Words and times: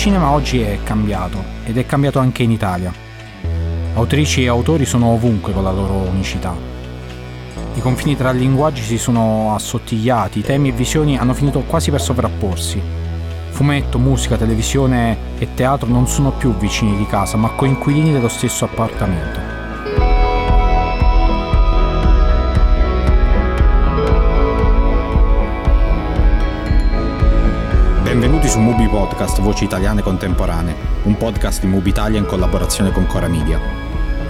Cinema 0.00 0.30
oggi 0.30 0.62
è 0.62 0.78
cambiato 0.82 1.44
ed 1.62 1.76
è 1.76 1.84
cambiato 1.84 2.20
anche 2.20 2.42
in 2.42 2.50
Italia. 2.50 2.90
Autrici 3.92 4.42
e 4.42 4.48
autori 4.48 4.86
sono 4.86 5.08
ovunque 5.08 5.52
con 5.52 5.62
la 5.62 5.70
loro 5.70 5.92
unicità. 5.92 6.56
I 7.74 7.80
confini 7.82 8.16
tra 8.16 8.30
linguaggi 8.30 8.80
si 8.80 8.96
sono 8.96 9.54
assottigliati, 9.54 10.40
temi 10.40 10.70
e 10.70 10.72
visioni 10.72 11.18
hanno 11.18 11.34
finito 11.34 11.60
quasi 11.60 11.90
per 11.90 12.00
sovrapporsi. 12.00 12.80
Fumetto, 13.50 13.98
musica, 13.98 14.38
televisione 14.38 15.18
e 15.38 15.48
teatro 15.52 15.86
non 15.86 16.06
sono 16.06 16.30
più 16.30 16.56
vicini 16.56 16.96
di 16.96 17.04
casa, 17.04 17.36
ma 17.36 17.50
coinquilini 17.50 18.10
dello 18.10 18.28
stesso 18.28 18.64
appartamento. 18.64 19.49
Su 28.60 28.66
Mubi 28.66 28.88
Podcast 28.88 29.40
Voci 29.40 29.64
Italiane 29.64 30.02
Contemporanee, 30.02 30.74
un 31.04 31.16
podcast 31.16 31.62
di 31.62 31.66
Mubi 31.66 31.88
Italia 31.88 32.18
in 32.18 32.26
collaborazione 32.26 32.92
con 32.92 33.06
Cora 33.06 33.26
Media. 33.26 33.58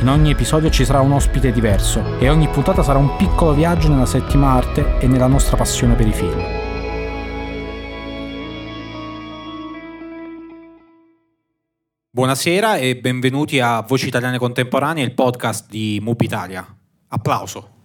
In 0.01 0.09
ogni 0.09 0.31
episodio 0.31 0.71
ci 0.71 0.85
sarà 0.85 1.01
un 1.01 1.11
ospite 1.11 1.51
diverso 1.51 2.17
e 2.21 2.29
ogni 2.29 2.49
puntata 2.49 2.85
sarà 2.85 2.99
un 2.99 3.17
piccolo 3.17 3.53
viaggio 3.53 3.89
nella 3.89 4.07
settima 4.07 4.53
arte 4.53 4.99
e 5.01 5.09
nella 5.09 5.27
nostra 5.27 5.57
passione 5.57 5.95
per 5.97 6.07
i 6.07 6.13
film. 6.13 6.41
Buonasera 12.11 12.77
e 12.77 12.97
benvenuti 12.99 13.59
a 13.59 13.81
Voci 13.81 14.07
Italiane 14.07 14.39
Contemporanee, 14.39 15.03
il 15.03 15.15
podcast 15.15 15.69
di 15.69 15.99
Mubi 16.01 16.27
Italia. 16.27 16.65
Applauso. 17.09 17.80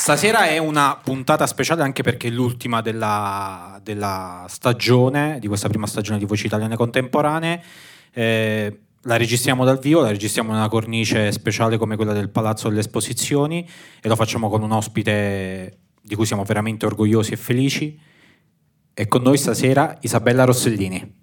Stasera 0.00 0.46
è 0.46 0.56
una 0.56 0.98
puntata 1.04 1.46
speciale 1.46 1.82
anche 1.82 2.02
perché 2.02 2.28
è 2.28 2.30
l'ultima 2.30 2.80
della, 2.80 3.78
della 3.82 4.46
stagione, 4.48 5.36
di 5.38 5.46
questa 5.46 5.68
prima 5.68 5.86
stagione 5.86 6.18
di 6.18 6.24
Voci 6.24 6.46
Italiane 6.46 6.74
Contemporanee. 6.74 7.62
Eh, 8.10 8.78
la 9.02 9.18
registriamo 9.18 9.62
dal 9.62 9.78
vivo, 9.78 10.00
la 10.00 10.08
registriamo 10.08 10.52
in 10.52 10.56
una 10.56 10.70
cornice 10.70 11.30
speciale 11.32 11.76
come 11.76 11.96
quella 11.96 12.14
del 12.14 12.30
Palazzo 12.30 12.68
delle 12.68 12.80
Esposizioni 12.80 13.68
e 14.00 14.08
lo 14.08 14.16
facciamo 14.16 14.48
con 14.48 14.62
un 14.62 14.72
ospite 14.72 15.80
di 16.00 16.14
cui 16.14 16.24
siamo 16.24 16.44
veramente 16.44 16.86
orgogliosi 16.86 17.34
e 17.34 17.36
felici. 17.36 18.00
E 18.94 19.06
con 19.06 19.20
noi 19.20 19.36
stasera 19.36 19.98
Isabella 20.00 20.44
Rossellini. 20.44 21.19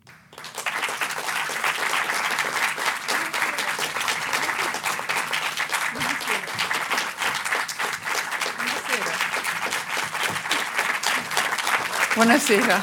Buonasera. 12.17 12.81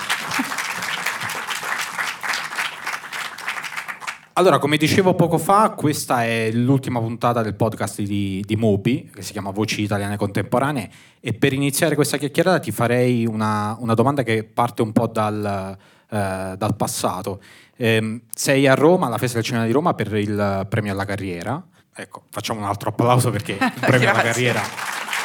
Allora, 4.34 4.60
come 4.60 4.76
dicevo 4.76 5.14
poco 5.14 5.38
fa, 5.38 5.70
questa 5.70 6.22
è 6.22 6.52
l'ultima 6.52 7.00
puntata 7.00 7.42
del 7.42 7.56
podcast 7.56 8.00
di, 8.00 8.44
di 8.46 8.54
Mobi, 8.54 9.10
che 9.12 9.22
si 9.22 9.32
chiama 9.32 9.50
Voci 9.50 9.82
Italiane 9.82 10.16
Contemporanee, 10.16 10.88
e 11.18 11.32
per 11.32 11.52
iniziare 11.52 11.96
questa 11.96 12.16
chiacchierata 12.16 12.60
ti 12.60 12.70
farei 12.70 13.26
una, 13.26 13.76
una 13.80 13.94
domanda 13.94 14.22
che 14.22 14.44
parte 14.44 14.82
un 14.82 14.92
po' 14.92 15.08
dal, 15.08 15.76
eh, 16.10 16.54
dal 16.56 16.76
passato. 16.76 17.42
Eh, 17.76 18.20
sei 18.32 18.68
a 18.68 18.74
Roma, 18.74 19.06
alla 19.06 19.18
Festa 19.18 19.38
del 19.38 19.46
Cinema 19.46 19.66
di 19.66 19.72
Roma, 19.72 19.94
per 19.94 20.14
il 20.14 20.64
premio 20.70 20.92
alla 20.92 21.04
carriera. 21.04 21.60
Ecco, 21.92 22.22
facciamo 22.30 22.60
un 22.60 22.66
altro 22.66 22.90
applauso 22.90 23.32
perché 23.32 23.54
il 23.54 23.72
premio 23.80 24.10
alla 24.10 24.22
carriera... 24.22 24.62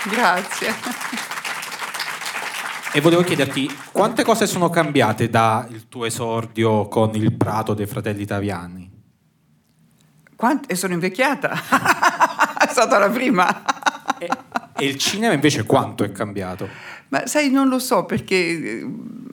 Grazie. 0.09 1.39
E 2.92 3.02
volevo 3.02 3.22
chiederti 3.22 3.70
quante 3.92 4.24
cose 4.24 4.48
sono 4.48 4.72
cambiate 4.72 5.30
dal 5.30 5.88
tuo 5.88 6.06
esordio 6.06 6.88
con 6.88 7.14
il 7.14 7.34
Prato 7.34 7.76
dei 7.76 7.86
Fratelli 7.86 8.24
Italiani? 8.24 8.90
Quante? 10.36 10.74
Sono 10.76 10.94
invecchiata. 10.94 11.52
è 12.58 12.68
stata 12.68 12.98
la 12.98 13.10
prima. 13.10 13.64
E, 14.18 14.28
e, 14.76 14.86
il 14.86 14.98
cinema 14.98 15.34
invece 15.34 15.66
quanto 15.66 16.04
è 16.04 16.12
cambiato? 16.12 16.68
Ma 17.10 17.28
sai, 17.28 17.52
non 17.52 17.68
lo 17.68 17.78
so 17.78 18.06
perché 18.06 18.84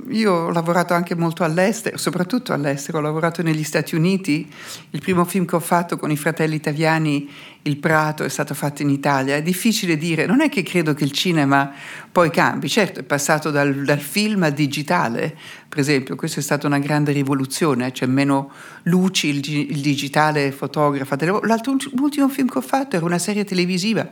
io 0.09 0.33
ho 0.33 0.51
lavorato 0.51 0.95
anche 0.95 1.15
molto 1.15 1.45
all'estero, 1.45 1.97
soprattutto 1.97 2.53
all'estero, 2.53 2.99
ho 2.99 3.01
lavorato 3.01 3.43
negli 3.43 3.65
Stati 3.65 3.95
Uniti. 3.95 4.49
Il 4.91 5.01
primo 5.01 5.25
film 5.25 5.45
che 5.45 5.57
ho 5.57 5.61
fatto 5.61 5.97
con 5.97 6.11
i 6.11 6.17
fratelli 6.17 6.55
italiani 6.55 7.29
il 7.63 7.77
Prato 7.79 8.23
è 8.25 8.29
stato 8.29 8.55
fatto 8.55 8.83
in 8.83 8.91
Italia, 8.91 9.35
è 9.35 9.43
difficile 9.43 9.97
dire, 9.97 10.27
non 10.27 10.41
è 10.41 10.49
che 10.49 10.63
credo 10.63 10.95
che 10.95 11.05
il 11.05 11.11
cinema 11.11 11.73
poi 12.11 12.31
cambi, 12.31 12.69
certo 12.69 13.01
è 13.01 13.03
passato 13.03 13.51
dal, 13.51 13.83
dal 13.83 13.99
film 13.99 14.45
al 14.45 14.53
digitale, 14.53 15.37
per 15.77 15.85
esempio, 15.85 16.17
questa 16.17 16.41
è 16.41 16.43
stata 16.43 16.67
una 16.67 16.79
grande 16.79 17.13
rivoluzione, 17.13 17.93
c'è 17.93 18.07
meno 18.07 18.51
luci, 18.85 19.29
il, 19.29 19.47
il 19.73 19.83
digitale 19.83 20.51
fotografa. 20.51 21.19
L'altro 21.43 21.77
l'ultimo 21.93 22.31
film 22.31 22.49
che 22.49 22.57
ho 22.57 22.63
fatto 22.63 22.97
era 22.97 23.05
una 23.05 23.19
serie 23.19 23.45
televisiva, 23.45 24.03
mi 24.05 24.11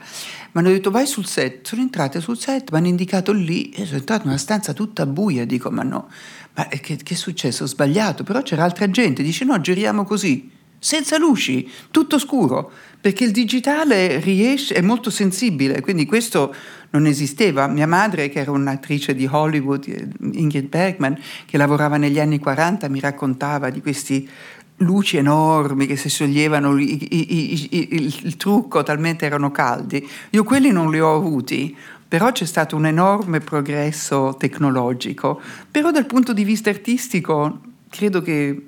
hanno 0.53 0.69
detto 0.69 0.91
vai 0.91 1.07
sul 1.07 1.25
set, 1.25 1.67
sono 1.67 1.81
entrate 1.81 2.21
sul 2.21 2.37
set, 2.37 2.71
mi 2.71 2.77
hanno 2.77 2.89
indicato 2.89 3.33
lì 3.33 3.71
e 3.71 3.87
sono 3.87 3.97
entrato 3.97 4.25
in 4.25 4.29
una 4.29 4.37
stanza 4.37 4.75
tutta 4.75 5.07
buia, 5.07 5.47
dico 5.47 5.71
ma 5.71 5.83
no, 5.83 6.11
ma 6.53 6.67
che, 6.67 6.97
che 6.97 7.15
è 7.15 7.17
successo? 7.17 7.65
Ho 7.65 7.67
sbagliato, 7.67 8.25
però 8.25 8.43
c'era 8.43 8.63
altra 8.63 8.91
gente, 8.91 9.23
dice 9.23 9.47
no, 9.47 9.59
giriamo 9.59 10.05
così 10.05 10.54
senza 10.85 11.17
luci, 11.17 11.67
tutto 11.91 12.19
scuro, 12.19 12.71
perché 13.01 13.25
il 13.25 13.31
digitale 13.31 14.21
riesce, 14.21 14.75
è 14.75 14.83
molto 14.83 15.09
sensibile, 15.09 15.81
quindi 15.81 16.05
questo 16.05 16.55
non 16.91 17.07
esisteva. 17.07 17.67
Mia 17.69 17.87
madre, 17.87 18.29
che 18.29 18.41
era 18.41 18.51
un'attrice 18.51 19.15
di 19.15 19.27
Hollywood, 19.27 19.87
Ingrid 20.33 20.69
Bergman, 20.69 21.19
che 21.47 21.57
lavorava 21.57 21.97
negli 21.97 22.21
anni 22.21 22.39
40, 22.39 22.91
mi 22.91 23.01
raccontava 23.01 23.71
di 23.71 23.81
questi 23.81 24.29
luci 24.79 25.17
enormi 25.17 25.87
che 25.87 25.97
si 25.97 26.11
scioglievano 26.11 26.77
i, 26.77 27.09
i, 27.11 27.69
i, 27.71 28.15
il 28.25 28.37
trucco, 28.37 28.83
talmente 28.83 29.25
erano 29.25 29.51
caldi. 29.51 30.07
Io 30.31 30.45
quelli 30.45 30.71
non 30.71 30.91
li 30.91 31.01
ho 31.01 31.15
avuti, 31.15 31.75
però 32.07 32.31
c'è 32.31 32.45
stato 32.45 32.77
un 32.77 32.85
enorme 32.85 33.41
progresso 33.41 34.37
tecnologico. 34.39 35.41
Però 35.71 35.91
dal 35.91 36.05
punto 36.05 36.35
di 36.35 36.45
vista 36.45 36.69
artistico 36.69 37.61
credo 37.89 38.21
che 38.21 38.67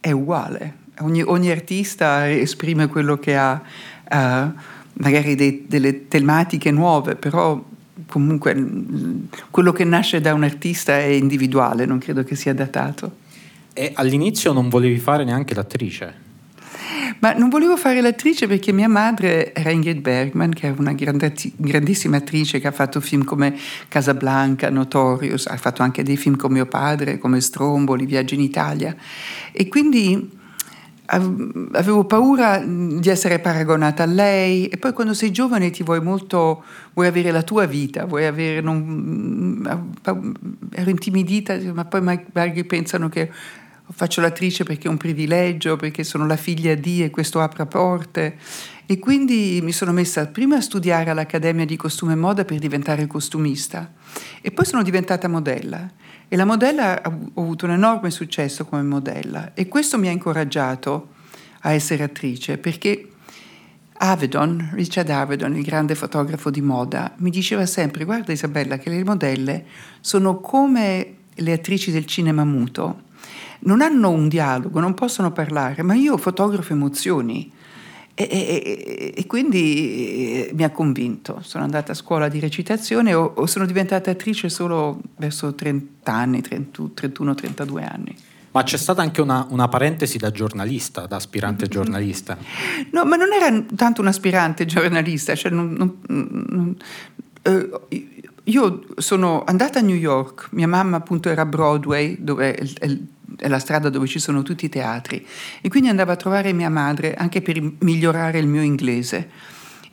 è 0.00 0.10
uguale 0.10 0.84
ogni, 1.00 1.22
ogni 1.22 1.50
artista 1.50 2.30
esprime 2.30 2.86
quello 2.86 3.18
che 3.18 3.36
ha, 3.36 3.60
uh, 4.10 4.52
magari 4.94 5.34
dei, 5.34 5.64
delle 5.66 6.08
tematiche 6.08 6.70
nuove, 6.70 7.16
però 7.16 7.62
comunque 8.06 8.54
quello 9.50 9.72
che 9.72 9.84
nasce 9.84 10.20
da 10.20 10.34
un 10.34 10.44
artista 10.44 10.98
è 10.98 11.04
individuale, 11.04 11.84
non 11.84 11.98
credo 11.98 12.22
che 12.24 12.34
sia 12.34 12.54
datato. 12.54 13.26
E 13.72 13.92
all'inizio 13.94 14.52
non 14.52 14.68
volevi 14.68 14.98
fare 14.98 15.24
neanche 15.24 15.54
l'attrice? 15.54 16.26
Ma 17.20 17.32
non 17.32 17.48
volevo 17.48 17.76
fare 17.76 18.00
l'attrice 18.00 18.46
perché 18.46 18.72
mia 18.72 18.88
madre 18.88 19.52
era 19.54 19.70
Ingrid 19.70 20.00
Bergman, 20.00 20.52
che 20.52 20.68
è 20.68 20.74
una 20.76 20.92
grandissima 20.92 22.18
attrice 22.18 22.60
che 22.60 22.66
ha 22.66 22.72
fatto 22.72 23.00
film 23.00 23.24
come 23.24 23.56
Casablanca, 23.88 24.70
Notorious, 24.70 25.46
ha 25.46 25.56
fatto 25.56 25.82
anche 25.82 26.02
dei 26.02 26.16
film 26.16 26.36
con 26.36 26.52
mio 26.52 26.66
padre, 26.66 27.18
come 27.18 27.40
Stromboli, 27.40 28.06
Viaggio 28.06 28.34
in 28.34 28.40
Italia. 28.40 28.94
E 29.52 29.68
quindi 29.68 30.37
avevo 31.10 32.04
paura 32.04 32.58
di 32.58 33.08
essere 33.08 33.38
paragonata 33.38 34.02
a 34.02 34.06
lei 34.06 34.66
e 34.66 34.76
poi 34.76 34.92
quando 34.92 35.14
sei 35.14 35.30
giovane 35.30 35.70
ti 35.70 35.82
vuoi 35.82 36.02
molto, 36.02 36.62
vuoi 36.92 37.06
avere 37.06 37.30
la 37.30 37.42
tua 37.42 37.64
vita, 37.64 38.04
vuoi 38.04 38.26
avere, 38.26 38.60
non, 38.60 39.94
ero 40.70 40.90
intimidita, 40.90 41.56
ma 41.72 41.86
poi 41.86 42.02
magari 42.02 42.64
pensano 42.64 43.08
che 43.08 43.30
faccio 43.90 44.20
l'attrice 44.20 44.64
perché 44.64 44.88
è 44.88 44.90
un 44.90 44.98
privilegio, 44.98 45.76
perché 45.76 46.04
sono 46.04 46.26
la 46.26 46.36
figlia 46.36 46.74
di 46.74 47.02
e 47.02 47.10
questo 47.10 47.40
apre 47.40 47.64
porte. 47.64 48.36
E 48.84 48.98
quindi 48.98 49.60
mi 49.62 49.72
sono 49.72 49.92
messa 49.92 50.26
prima 50.26 50.56
a 50.56 50.60
studiare 50.60 51.10
all'Accademia 51.10 51.64
di 51.64 51.76
Costume 51.76 52.12
e 52.12 52.16
Moda 52.16 52.44
per 52.44 52.58
diventare 52.58 53.06
costumista 53.06 53.92
e 54.40 54.50
poi 54.50 54.64
sono 54.64 54.82
diventata 54.82 55.28
modella. 55.28 55.90
E 56.30 56.36
la 56.36 56.44
modella 56.44 57.02
ha 57.02 57.10
avuto 57.34 57.64
un 57.64 57.72
enorme 57.72 58.10
successo 58.10 58.66
come 58.66 58.82
modella 58.82 59.54
e 59.54 59.66
questo 59.66 59.98
mi 59.98 60.08
ha 60.08 60.10
incoraggiato 60.10 61.08
a 61.60 61.72
essere 61.72 62.02
attrice 62.02 62.58
perché 62.58 63.08
Avedon, 64.00 64.70
Richard 64.74 65.08
Avedon, 65.08 65.56
il 65.56 65.64
grande 65.64 65.94
fotografo 65.94 66.50
di 66.50 66.60
moda, 66.60 67.14
mi 67.16 67.30
diceva 67.30 67.66
sempre 67.66 68.04
guarda 68.04 68.32
Isabella 68.32 68.78
che 68.78 68.90
le 68.90 69.02
modelle 69.02 69.64
sono 70.00 70.38
come 70.38 71.14
le 71.34 71.52
attrici 71.52 71.90
del 71.90 72.04
cinema 72.04 72.44
muto, 72.44 73.02
non 73.60 73.80
hanno 73.80 74.10
un 74.10 74.28
dialogo, 74.28 74.80
non 74.80 74.94
possono 74.94 75.32
parlare, 75.32 75.82
ma 75.82 75.94
io 75.94 76.16
fotografo 76.16 76.72
emozioni. 76.72 77.50
E, 78.20 78.26
e, 78.28 79.14
e, 79.14 79.26
quindi 79.26 80.48
eh, 80.48 80.50
mi 80.52 80.64
ha 80.64 80.70
convinto. 80.70 81.38
Sono 81.44 81.62
andata 81.62 81.92
a 81.92 81.94
scuola 81.94 82.28
di 82.28 82.40
recitazione 82.40 83.14
o, 83.14 83.32
o 83.36 83.46
sono 83.46 83.64
diventata 83.64 84.10
attrice 84.10 84.48
solo 84.48 85.00
verso 85.18 85.54
30 85.54 86.12
anni, 86.12 86.40
31-32 86.40 87.88
anni. 87.88 88.16
Ma 88.50 88.64
c'è 88.64 88.76
stata 88.76 89.02
anche 89.02 89.20
una, 89.20 89.46
una, 89.50 89.68
parentesi 89.68 90.18
da 90.18 90.32
giornalista, 90.32 91.06
da 91.06 91.14
aspirante 91.14 91.68
giornalista. 91.68 92.36
No, 92.90 93.04
ma 93.04 93.14
non 93.14 93.28
era 93.32 93.64
tanto 93.76 94.00
un 94.00 94.08
aspirante 94.08 94.66
giornalista, 94.66 95.36
cioè 95.36 95.52
non, 95.52 95.74
non, 95.74 95.98
non, 96.08 96.76
eh, 97.42 97.70
io 98.48 98.84
sono 98.96 99.44
andata 99.44 99.78
a 99.78 99.82
New 99.82 99.96
York, 99.96 100.48
mia 100.52 100.68
mamma 100.68 100.96
appunto 100.96 101.28
era 101.28 101.42
a 101.42 101.46
Broadway, 101.46 102.16
dove 102.18 102.54
è, 102.54 102.66
è, 102.78 102.98
è, 103.36 103.48
la 103.48 103.58
strada 103.58 103.90
dove 103.90 104.06
ci 104.06 104.18
sono 104.18 104.42
tutti 104.42 104.64
i 104.64 104.68
teatri, 104.70 105.24
e 105.60 105.68
quindi 105.68 105.88
andavo 105.88 106.12
a 106.12 106.16
trovare 106.16 106.52
mia 106.52 106.70
madre 106.70 107.14
anche 107.14 107.42
per 107.42 107.60
migliorare 107.80 108.38
il 108.38 108.46
mio 108.46 108.62
inglese. 108.62 109.28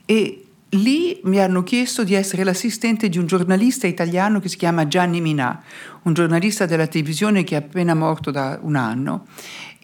E 0.05 0.45
lì 0.69 1.19
mi 1.23 1.39
hanno 1.39 1.63
chiesto 1.63 2.03
di 2.03 2.13
essere 2.13 2.43
l'assistente 2.43 3.09
di 3.09 3.17
un 3.17 3.25
giornalista 3.25 3.87
italiano 3.87 4.39
che 4.39 4.47
si 4.47 4.57
chiama 4.57 4.87
Gianni 4.87 5.19
Minà, 5.19 5.61
un 6.03 6.13
giornalista 6.13 6.65
della 6.65 6.87
televisione 6.87 7.43
che 7.43 7.55
è 7.55 7.59
appena 7.59 7.93
morto 7.93 8.31
da 8.31 8.57
un 8.61 8.75
anno 8.75 9.25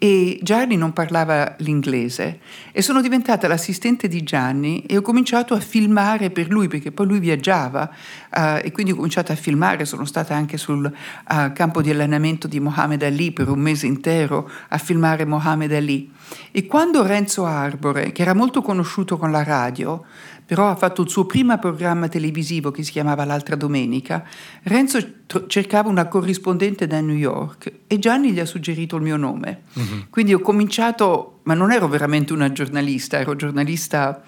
e 0.02 0.40
Gianni 0.42 0.74
non 0.74 0.92
parlava 0.92 1.54
l'inglese 1.58 2.40
e 2.72 2.82
sono 2.82 3.00
diventata 3.00 3.46
l'assistente 3.46 4.08
di 4.08 4.24
Gianni 4.24 4.82
e 4.82 4.96
ho 4.96 5.00
cominciato 5.00 5.54
a 5.54 5.60
filmare 5.60 6.30
per 6.30 6.50
lui 6.50 6.66
perché 6.66 6.90
poi 6.90 7.06
lui 7.06 7.20
viaggiava 7.20 7.88
uh, 8.36 8.58
e 8.60 8.72
quindi 8.72 8.90
ho 8.90 8.96
cominciato 8.96 9.30
a 9.30 9.36
filmare, 9.36 9.84
sono 9.84 10.04
stata 10.04 10.34
anche 10.34 10.56
sul 10.56 10.84
uh, 10.84 11.52
campo 11.52 11.82
di 11.82 11.90
allenamento 11.90 12.48
di 12.48 12.58
Mohamed 12.58 13.00
Ali 13.04 13.30
per 13.30 13.48
un 13.48 13.60
mese 13.60 13.86
intero 13.86 14.50
a 14.70 14.78
filmare 14.78 15.24
Mohamed 15.24 15.72
Ali 15.72 16.10
e 16.50 16.66
quando 16.66 17.04
Renzo 17.04 17.44
Arbore, 17.44 18.12
che 18.12 18.22
era 18.22 18.34
molto 18.34 18.62
conosciuto 18.62 19.16
con 19.16 19.30
la 19.30 19.42
radio, 19.42 20.04
però 20.44 20.68
ha 20.68 20.76
fatto 20.76 21.02
il 21.02 21.08
suo 21.08 21.24
primo 21.24 21.56
programma 21.58 22.08
televisivo 22.08 22.70
che 22.70 22.82
si 22.82 22.90
chiamava 22.90 23.24
L'altra 23.24 23.56
domenica, 23.56 24.24
Renzo 24.64 24.98
tr- 25.26 25.46
cercava 25.46 25.88
una 25.88 26.08
corrispondente 26.08 26.86
da 26.86 27.00
New 27.00 27.16
York 27.16 27.72
e 27.86 27.98
Gianni 27.98 28.32
gli 28.32 28.40
ha 28.40 28.44
suggerito 28.44 28.96
il 28.96 29.02
mio 29.02 29.16
nome. 29.16 29.62
Mm-hmm. 29.78 30.00
Quindi 30.10 30.34
ho 30.34 30.40
cominciato, 30.40 31.40
ma 31.44 31.54
non 31.54 31.72
ero 31.72 31.88
veramente 31.88 32.32
una 32.32 32.52
giornalista, 32.52 33.18
ero 33.18 33.34
giornalista 33.34 34.22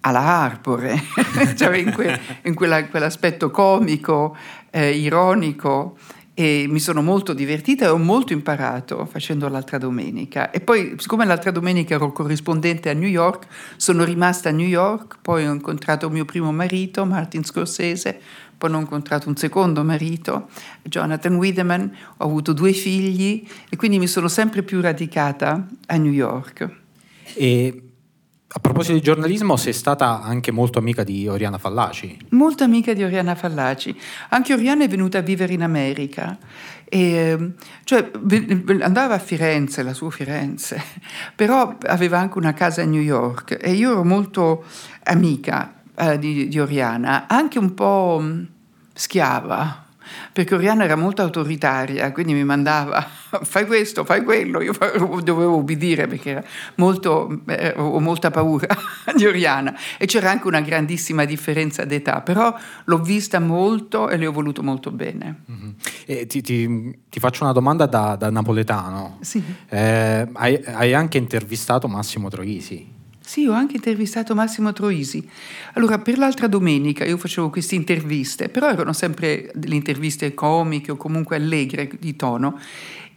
alla 0.00 0.20
Arbore, 0.20 1.00
cioè 1.54 1.76
in, 1.76 1.92
que- 1.92 2.20
in 2.44 2.54
quella, 2.54 2.86
quell'aspetto 2.86 3.50
comico, 3.50 4.36
eh, 4.70 4.96
ironico 4.96 5.96
e 6.38 6.66
mi 6.68 6.78
sono 6.78 7.02
molto 7.02 7.32
divertita 7.32 7.86
e 7.86 7.88
ho 7.88 7.98
molto 7.98 8.32
imparato 8.32 9.04
facendo 9.06 9.48
l'altra 9.48 9.76
domenica. 9.76 10.52
E 10.52 10.60
poi, 10.60 10.94
siccome 10.96 11.24
l'altra 11.24 11.50
domenica 11.50 11.96
ero 11.96 12.12
corrispondente 12.12 12.88
a 12.88 12.92
New 12.92 13.08
York, 13.08 13.48
sono 13.76 14.04
rimasta 14.04 14.50
a 14.50 14.52
New 14.52 14.68
York, 14.68 15.18
poi 15.20 15.48
ho 15.48 15.52
incontrato 15.52 16.08
mio 16.08 16.24
primo 16.24 16.52
marito, 16.52 17.04
Martin 17.04 17.42
Scorsese, 17.42 18.20
poi 18.56 18.72
ho 18.72 18.78
incontrato 18.78 19.28
un 19.28 19.34
secondo 19.34 19.82
marito, 19.82 20.48
Jonathan 20.84 21.34
Wiedemann, 21.34 21.88
ho 22.18 22.24
avuto 22.24 22.52
due 22.52 22.72
figli 22.72 23.44
e 23.68 23.76
quindi 23.76 23.98
mi 23.98 24.06
sono 24.06 24.28
sempre 24.28 24.62
più 24.62 24.80
radicata 24.80 25.66
a 25.86 25.96
New 25.96 26.12
York. 26.12 26.70
E 27.34 27.87
a 28.50 28.60
proposito 28.60 28.94
di 28.94 29.02
giornalismo, 29.02 29.56
sei 29.56 29.74
stata 29.74 30.22
anche 30.22 30.50
molto 30.50 30.78
amica 30.78 31.04
di 31.04 31.28
Oriana 31.28 31.58
Fallaci. 31.58 32.28
Molto 32.30 32.64
amica 32.64 32.94
di 32.94 33.04
Oriana 33.04 33.34
Fallaci. 33.34 33.94
Anche 34.30 34.54
Oriana 34.54 34.84
è 34.84 34.88
venuta 34.88 35.18
a 35.18 35.20
vivere 35.20 35.52
in 35.52 35.62
America. 35.62 36.38
E, 36.86 37.52
cioè, 37.84 38.10
andava 38.80 39.14
a 39.14 39.18
Firenze, 39.18 39.82
la 39.82 39.92
sua 39.92 40.10
Firenze, 40.10 40.82
però 41.36 41.76
aveva 41.84 42.18
anche 42.18 42.38
una 42.38 42.54
casa 42.54 42.80
a 42.80 42.86
New 42.86 43.02
York 43.02 43.58
e 43.60 43.72
io 43.72 43.90
ero 43.90 44.04
molto 44.04 44.64
amica 45.04 45.82
eh, 45.94 46.18
di, 46.18 46.48
di 46.48 46.58
Oriana, 46.58 47.26
anche 47.28 47.58
un 47.58 47.74
po' 47.74 48.24
schiava 48.94 49.87
perché 50.32 50.54
Oriana 50.54 50.84
era 50.84 50.96
molto 50.96 51.22
autoritaria, 51.22 52.12
quindi 52.12 52.32
mi 52.34 52.44
mandava 52.44 53.06
fai 53.42 53.66
questo, 53.66 54.04
fai 54.04 54.22
quello, 54.22 54.60
io 54.60 54.72
dovevo 55.22 55.56
ubbidire 55.56 56.06
perché 56.06 56.44
molto, 56.76 57.42
eh, 57.46 57.74
ho 57.76 58.00
molta 58.00 58.30
paura 58.30 58.68
di 59.14 59.26
Oriana 59.26 59.74
e 59.98 60.06
c'era 60.06 60.30
anche 60.30 60.46
una 60.46 60.60
grandissima 60.60 61.24
differenza 61.24 61.84
d'età, 61.84 62.20
però 62.20 62.54
l'ho 62.84 62.98
vista 62.98 63.38
molto 63.38 64.08
e 64.08 64.16
le 64.16 64.26
ho 64.26 64.32
voluto 64.32 64.62
molto 64.62 64.90
bene. 64.90 65.42
Mm-hmm. 65.50 66.26
Ti, 66.26 66.40
ti, 66.40 66.98
ti, 67.08 67.20
faccio 67.20 67.44
una 67.44 67.52
domanda 67.52 67.86
da, 67.86 68.16
da 68.16 68.30
napoletano. 68.30 69.18
Sì. 69.20 69.42
Eh, 69.68 70.28
hai, 70.32 70.62
hai 70.64 70.94
anche 70.94 71.18
intervistato 71.18 71.88
Massimo 71.88 72.28
Troisi. 72.28 72.96
Sì, 73.28 73.46
ho 73.46 73.52
anche 73.52 73.76
intervistato 73.76 74.34
Massimo 74.34 74.72
Troisi. 74.72 75.22
Allora, 75.74 75.98
per 75.98 76.16
l'altra 76.16 76.46
domenica 76.46 77.04
io 77.04 77.18
facevo 77.18 77.50
queste 77.50 77.74
interviste, 77.74 78.48
però 78.48 78.70
erano 78.70 78.94
sempre 78.94 79.50
delle 79.54 79.74
interviste 79.74 80.32
comiche 80.32 80.92
o 80.92 80.96
comunque 80.96 81.36
allegre 81.36 81.90
di 82.00 82.16
tono. 82.16 82.58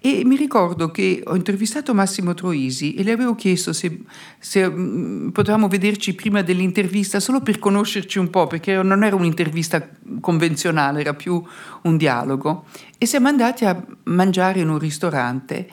E 0.01 0.23
mi 0.25 0.35
ricordo 0.35 0.91
che 0.91 1.21
ho 1.23 1.33
intervistato 1.33 1.93
Massimo 1.93 2.33
Troisi 2.33 2.93
e 2.95 3.03
le 3.03 3.13
avevo 3.13 3.35
chiesto 3.35 3.71
se, 3.71 4.01
se 4.37 4.63
um, 4.63 5.29
potevamo 5.31 5.69
vederci 5.69 6.13
prima 6.13 6.41
dell'intervista 6.41 7.21
solo 7.21 7.39
per 7.39 7.57
conoscerci 7.57 8.19
un 8.19 8.29
po', 8.29 8.47
perché 8.47 8.83
non 8.83 9.05
era 9.05 9.15
un'intervista 9.15 9.87
convenzionale, 10.19 10.99
era 10.99 11.13
più 11.13 11.41
un 11.83 11.95
dialogo. 11.95 12.65
E 12.97 13.05
siamo 13.05 13.29
andati 13.29 13.63
a 13.63 13.81
mangiare 14.03 14.59
in 14.59 14.67
un 14.67 14.77
ristorante. 14.77 15.69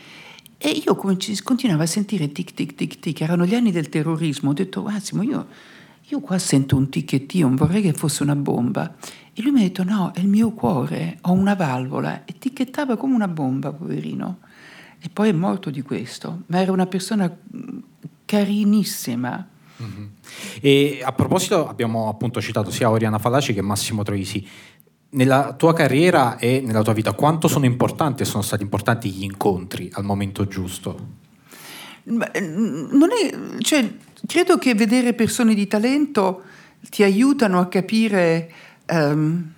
E 0.61 0.71
io 0.71 0.97
continuavo 0.97 1.83
a 1.83 1.87
sentire 1.87 2.33
tic 2.33 2.53
tic 2.53 2.75
tic 2.75 2.99
tic, 2.99 3.21
erano 3.21 3.47
gli 3.47 3.55
anni 3.55 3.71
del 3.71 3.89
terrorismo, 3.89 4.51
ho 4.51 4.53
detto 4.53 4.83
Massimo 4.83 5.23
io, 5.23 5.47
io 6.09 6.21
qua 6.21 6.39
sento 6.39 6.75
un 6.75 6.89
ticchettio, 6.89 7.47
non 7.47 7.55
vorrei 7.55 7.83
che 7.83 7.93
fosse 7.93 8.23
una 8.23 8.35
bomba. 8.35 8.95
E 9.35 9.43
lui 9.43 9.53
mi 9.53 9.61
ha 9.61 9.63
detto 9.63 9.85
no, 9.85 10.11
è 10.13 10.21
il 10.21 10.27
mio 10.27 10.51
cuore, 10.53 11.19
ho 11.23 11.33
una 11.33 11.55
valvola 11.55 12.25
e 12.25 12.35
ticchettava 12.39 12.97
come 12.97 13.15
una 13.15 13.29
bomba, 13.29 13.73
poverino. 13.73 14.39
E 15.01 15.09
poi 15.11 15.29
è 15.29 15.33
morto 15.33 15.71
di 15.71 15.83
questo, 15.83 16.43
ma 16.47 16.61
era 16.61 16.73
una 16.73 16.87
persona 16.87 17.33
carinissima. 18.25 19.49
Mm-hmm. 19.81 20.05
E 20.61 21.01
a 21.05 21.13
proposito 21.13 21.69
abbiamo 21.69 22.09
appunto 22.09 22.41
citato 22.41 22.73
sia 22.73 22.91
Oriana 22.91 23.19
Fallaci 23.19 23.55
che 23.55 23.63
Massimo 23.63 24.03
Troisi 24.03 24.45
nella 25.11 25.55
tua 25.57 25.73
carriera 25.73 26.37
e 26.37 26.61
nella 26.65 26.83
tua 26.83 26.93
vita, 26.93 27.13
quanto 27.13 27.49
sono 27.49 27.65
importanti 27.65 28.23
e 28.23 28.27
sono 28.27 28.43
stati 28.43 28.63
importanti 28.63 29.11
gli 29.11 29.23
incontri 29.23 29.89
al 29.93 30.05
momento 30.05 30.47
giusto? 30.47 31.17
Non 32.05 33.11
è, 33.13 33.61
cioè, 33.61 33.91
credo 34.27 34.59
che 34.59 34.75
vedere 34.75 35.15
persone 35.15 35.55
di 35.55 35.67
talento 35.67 36.43
ti 36.89 37.03
aiutano 37.03 37.61
a 37.61 37.67
capire. 37.69 38.51
Um, 38.91 39.53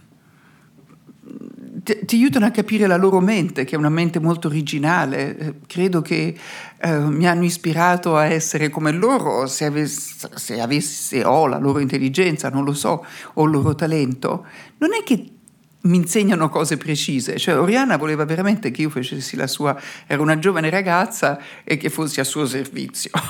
ti, 1.83 2.05
ti, 2.05 2.17
aiutano 2.17 2.47
a 2.47 2.51
capire 2.51 2.89
la 2.89 2.97
loro 2.97 3.21
mente, 3.21 3.65
che 3.65 3.77
è 3.77 3.79
una 3.79 3.89
mente 3.89 4.19
molto 4.19 4.49
originale. 4.49 5.61
Credo 5.67 6.03
che 6.03 6.37
eh, 6.81 6.99
mi 6.99 7.27
hanno 7.29 7.45
ispirato 7.45 8.17
a 8.17 8.27
essere 8.27 8.69
come 8.69 8.91
loro, 8.91 9.47
se 9.47 9.65
avessi, 9.65 10.15
se 10.35 10.61
avessi, 10.61 10.93
se 10.93 11.25
ho 11.25 11.47
la 11.47 11.59
loro 11.59 11.79
intelligenza, 11.79 12.51
non 12.51 12.65
lo 12.65 12.75
so, 12.75 13.05
o 13.35 13.45
il 13.45 13.51
loro 13.53 13.77
talento. 13.77 14.45
Non 14.79 14.91
è 14.93 15.05
che 15.05 15.40
mi 15.83 15.97
insegnano 15.97 16.49
cose 16.49 16.77
precise. 16.77 17.39
Cioè, 17.39 17.59
Oriana 17.59 17.97
voleva 17.97 18.25
veramente 18.25 18.71
che 18.71 18.83
io 18.83 18.91
facessi 18.91 19.37
la 19.37 19.47
sua, 19.47 19.79
era 20.07 20.21
una 20.21 20.39
giovane 20.39 20.71
ragazza 20.71 21.39
e 21.65 21.77
che 21.77 21.89
fossi 21.89 22.21
a 22.21 22.25
suo 22.25 22.47
servizio. 22.47 23.11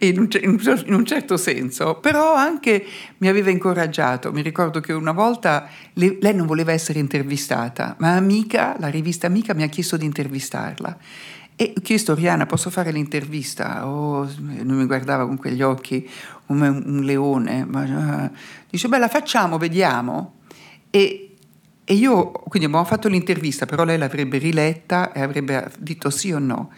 in, 0.00 0.18
un, 0.18 1.04
certo 1.04 1.36
senso, 1.36 1.96
però 1.96 2.34
anche 2.34 2.84
mi 3.18 3.28
aveva 3.28 3.50
incoraggiato. 3.50 4.32
Mi 4.32 4.42
ricordo 4.42 4.80
che 4.80 4.92
una 4.92 5.12
volta 5.12 5.68
lei 5.94 6.34
non 6.34 6.46
voleva 6.46 6.72
essere 6.72 6.98
intervistata, 6.98 7.96
ma 7.98 8.14
Amica, 8.14 8.76
la 8.78 8.88
rivista 8.88 9.26
Amica, 9.26 9.54
mi 9.54 9.62
ha 9.62 9.68
chiesto 9.68 9.96
di 9.96 10.04
intervistarla. 10.04 10.98
E 11.60 11.74
ho 11.76 11.80
chiesto, 11.82 12.12
Oriana, 12.12 12.46
posso 12.46 12.70
fare 12.70 12.90
l'intervista? 12.90 13.86
Oh, 13.86 14.26
non 14.38 14.78
mi 14.78 14.86
guardava 14.86 15.26
con 15.26 15.36
quegli 15.36 15.60
occhi 15.60 16.08
come 16.46 16.68
un 16.68 17.02
leone. 17.02 17.66
Ma, 17.66 17.82
uh, 17.82 18.36
dice, 18.70 18.88
beh, 18.88 18.96
la 18.96 19.08
facciamo, 19.08 19.58
vediamo. 19.58 20.36
E, 20.88 21.36
e 21.84 21.94
io, 21.94 22.30
quindi 22.30 22.66
abbiamo 22.66 22.86
fatto 22.86 23.08
l'intervista, 23.08 23.66
però 23.66 23.84
lei 23.84 23.98
l'avrebbe 23.98 24.38
riletta 24.38 25.12
e 25.12 25.20
avrebbe 25.20 25.70
detto 25.78 26.08
sì 26.08 26.32
o 26.32 26.38
no. 26.38 26.72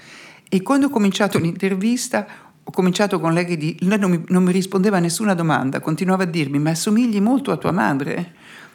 E 0.49 0.63
quando 0.63 0.87
ho 0.87 0.91
cominciato 0.91 1.39
l'intervista, 1.39 2.27
ho 2.65 2.71
cominciato 2.73 3.21
con 3.21 3.33
lei 3.35 3.45
che 3.45 3.57
di, 3.57 3.77
lei 3.83 4.01
non 4.01 4.11
mi, 4.11 4.25
non 4.31 4.43
mi 4.43 4.51
rispondeva 4.51 4.97
a 4.97 5.01
nessuna 5.01 5.35
domanda, 5.35 5.79
continuava 5.79 6.25
a 6.25 6.27
dirmi, 6.27 6.59
ma 6.59 6.71
assomigli 6.71 7.21
molto 7.21 7.53
a 7.53 7.57
tua 7.57 7.71
madre 7.71 8.33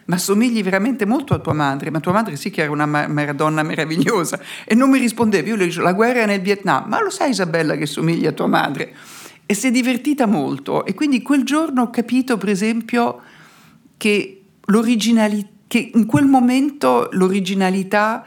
ma 0.08 0.18
somigli 0.18 0.64
veramente 0.64 1.06
molto 1.06 1.34
a 1.34 1.40
tua 1.40 1.54
madre, 1.54 1.92
ma 1.92 2.00
tua 2.00 2.14
madre 2.14 2.36
sì 2.36 2.50
che 2.50 2.62
era 2.62 2.72
una 2.72 2.86
ma- 2.86 3.34
donna 3.34 3.64
meravigliosa. 3.64 4.40
E 4.66 4.74
non 4.74 4.90
mi 4.90 5.00
rispondevi, 5.00 5.50
io 5.50 5.56
le 5.56 5.66
dicevo 5.66 5.86
la 5.86 5.94
guerra 5.94 6.22
è 6.22 6.26
nel 6.26 6.42
Vietnam, 6.42 6.88
ma 6.88 7.02
lo 7.02 7.10
sai 7.10 7.32
Isabella 7.32 7.76
che 7.76 7.86
somiglia 7.86 8.30
a 8.30 8.34
tua 8.34 8.48
madre? 8.48 8.94
E 9.46 9.54
si 9.54 9.68
è 9.68 9.72
divertita 9.72 10.26
molto. 10.26 10.86
E 10.86 10.94
quindi 10.94 11.22
quel 11.22 11.44
giorno 11.44 11.84
ho 11.84 11.90
capito 11.90 12.38
per 12.38 12.50
esempio 12.50 13.22
che 13.98 14.42
l'originalità, 14.66 15.50
che 15.68 15.92
in 15.94 16.06
quel 16.06 16.26
momento 16.26 17.10
l'originalità 17.12 18.24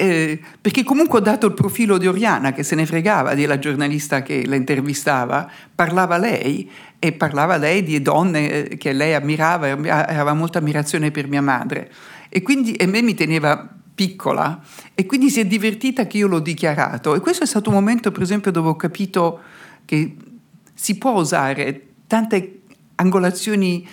eh, 0.00 0.40
perché 0.60 0.84
comunque 0.84 1.18
ho 1.18 1.22
dato 1.22 1.48
il 1.48 1.54
profilo 1.54 1.98
di 1.98 2.06
Oriana 2.06 2.52
che 2.52 2.62
se 2.62 2.76
ne 2.76 2.86
fregava 2.86 3.34
della 3.34 3.58
giornalista 3.58 4.22
che 4.22 4.46
la 4.46 4.54
intervistava, 4.54 5.50
parlava 5.74 6.18
lei 6.18 6.70
e 7.00 7.10
parlava 7.10 7.56
lei 7.56 7.82
di 7.82 8.00
donne 8.00 8.68
eh, 8.68 8.76
che 8.76 8.92
lei 8.92 9.14
ammirava, 9.14 9.72
aveva 9.72 10.34
molta 10.34 10.60
ammirazione 10.60 11.10
per 11.10 11.26
mia 11.26 11.42
madre 11.42 11.90
e 12.28 12.42
quindi 12.42 12.74
e 12.74 12.86
me 12.86 13.02
mi 13.02 13.14
teneva 13.14 13.68
piccola 13.92 14.62
e 14.94 15.04
quindi 15.04 15.30
si 15.30 15.40
è 15.40 15.46
divertita 15.46 16.06
che 16.06 16.18
io 16.18 16.28
l'ho 16.28 16.38
dichiarato 16.38 17.16
e 17.16 17.18
questo 17.18 17.42
è 17.42 17.46
stato 17.48 17.70
un 17.70 17.74
momento 17.74 18.12
per 18.12 18.22
esempio 18.22 18.52
dove 18.52 18.68
ho 18.68 18.76
capito 18.76 19.40
che 19.84 20.14
si 20.74 20.96
può 20.96 21.18
usare 21.18 21.86
tante 22.06 22.60
angolazioni 22.94 23.84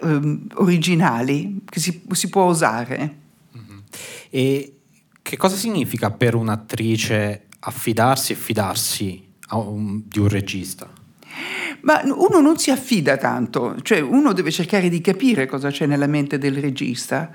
ehm, 0.00 0.46
originali 0.54 1.62
che 1.64 1.80
si, 1.80 2.02
si 2.12 2.28
può 2.28 2.44
usare. 2.44 3.16
Mm-hmm. 3.56 3.78
E 4.30 4.74
che 5.30 5.36
cosa 5.36 5.54
significa 5.54 6.10
per 6.10 6.34
un'attrice 6.34 7.46
affidarsi 7.60 8.32
e 8.32 8.34
fidarsi 8.34 9.28
un, 9.52 10.02
di 10.04 10.18
un 10.18 10.26
regista? 10.26 10.90
Ma 11.82 12.02
uno 12.02 12.40
non 12.40 12.58
si 12.58 12.72
affida 12.72 13.16
tanto, 13.16 13.76
cioè 13.82 14.00
uno 14.00 14.32
deve 14.32 14.50
cercare 14.50 14.88
di 14.88 15.00
capire 15.00 15.46
cosa 15.46 15.70
c'è 15.70 15.86
nella 15.86 16.08
mente 16.08 16.36
del 16.36 16.60
regista. 16.60 17.30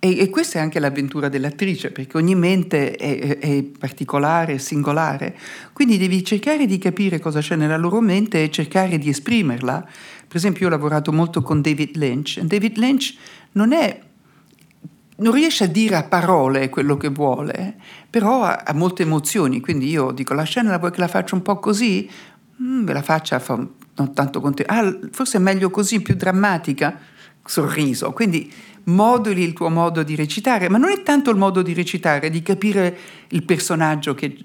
E, 0.00 0.18
e 0.18 0.28
questa 0.28 0.58
è 0.58 0.60
anche 0.60 0.80
l'avventura 0.80 1.28
dell'attrice, 1.28 1.92
perché 1.92 2.16
ogni 2.16 2.34
mente 2.34 2.96
è, 2.96 3.38
è, 3.38 3.62
particolare, 3.62 4.58
singolare. 4.58 5.38
Quindi 5.72 5.98
devi 5.98 6.24
cercare 6.24 6.66
di 6.66 6.78
capire 6.78 7.20
cosa 7.20 7.38
c'è 7.38 7.54
nella 7.54 7.76
loro 7.76 8.00
mente 8.00 8.42
e 8.42 8.50
cercare 8.50 8.98
di 8.98 9.08
esprimerla. 9.08 9.86
Per 10.26 10.36
esempio, 10.36 10.62
io 10.62 10.66
ho 10.66 10.70
lavorato 10.70 11.12
molto 11.12 11.42
con 11.42 11.60
David 11.62 11.94
Lynch. 11.94 12.40
David 12.40 12.76
Lynch 12.76 13.14
non 13.52 13.72
è 13.72 14.00
non 15.16 15.32
riesce 15.32 15.64
a 15.64 15.68
dire 15.68 15.96
a 15.96 16.04
parole 16.04 16.68
quello 16.68 16.96
che 16.96 17.08
vuole, 17.08 17.76
però 18.10 18.42
ha, 18.42 18.62
ha, 18.64 18.72
molte 18.74 19.02
emozioni, 19.02 19.60
quindi 19.60 19.88
io 19.88 20.10
dico 20.12 20.34
la 20.34 20.42
scena 20.42 20.70
la 20.70 20.78
vuoi 20.78 20.90
che 20.90 21.00
la 21.00 21.08
faccia 21.08 21.34
un 21.34 21.42
po' 21.42 21.58
così? 21.58 22.08
Mm, 22.62 22.84
ve 22.84 22.92
la 22.92 23.02
faccia 23.02 23.38
fa, 23.38 23.54
non 23.54 24.14
tanto 24.14 24.40
con 24.40 24.54
te. 24.54 24.64
Ah, 24.64 24.98
forse 25.10 25.38
è 25.38 25.40
meglio 25.40 25.70
così, 25.70 26.00
più 26.00 26.14
drammatica? 26.14 26.98
Sorriso. 27.44 28.12
Quindi 28.12 28.52
moduli 28.84 29.42
il 29.42 29.52
tuo 29.52 29.68
modo 29.68 30.02
di 30.02 30.14
recitare, 30.14 30.68
ma 30.68 30.78
non 30.78 30.90
è 30.90 31.02
tanto 31.02 31.30
il 31.30 31.36
modo 31.36 31.62
di 31.62 31.74
recitare, 31.74 32.30
di 32.30 32.42
capire 32.42 32.96
il 33.28 33.44
personaggio 33.44 34.14
che, 34.14 34.36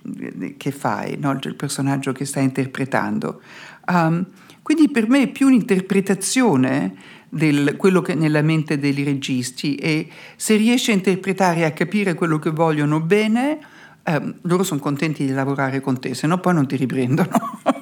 che 0.58 0.72
fai, 0.72 1.18
no? 1.20 1.32
il 1.32 1.56
personaggio 1.56 2.12
che 2.12 2.26
stai 2.26 2.44
interpretando. 2.44 3.42
Um, 3.88 4.26
quindi 4.62 4.90
per 4.90 5.10
me 5.10 5.24
è 5.24 5.28
più 5.28 5.48
un'interpretazione 5.48 6.96
del, 7.34 7.76
quello 7.78 8.02
che 8.02 8.12
è 8.12 8.16
nella 8.16 8.42
mente 8.42 8.78
dei 8.78 8.92
registi 9.04 9.76
e 9.76 10.08
se 10.36 10.58
riesci 10.58 10.92
a 10.92 10.94
interpretare 10.94 11.62
e 11.62 11.64
a 11.64 11.72
capire 11.72 12.14
quello 12.14 12.38
che 12.40 12.50
vogliono 12.50 13.00
bene, 13.00 13.60
eh, 14.04 14.34
loro 14.42 14.64
sono 14.64 14.82
contenti 14.82 15.26
di 15.26 15.32
lavorare 15.32 15.80
con 15.80 16.00
te, 16.00 16.14
se 16.14 16.28
no 16.28 16.40
poi 16.40 16.54
non 16.54 16.68
ti 16.68 16.76
riprendono. 16.76 17.30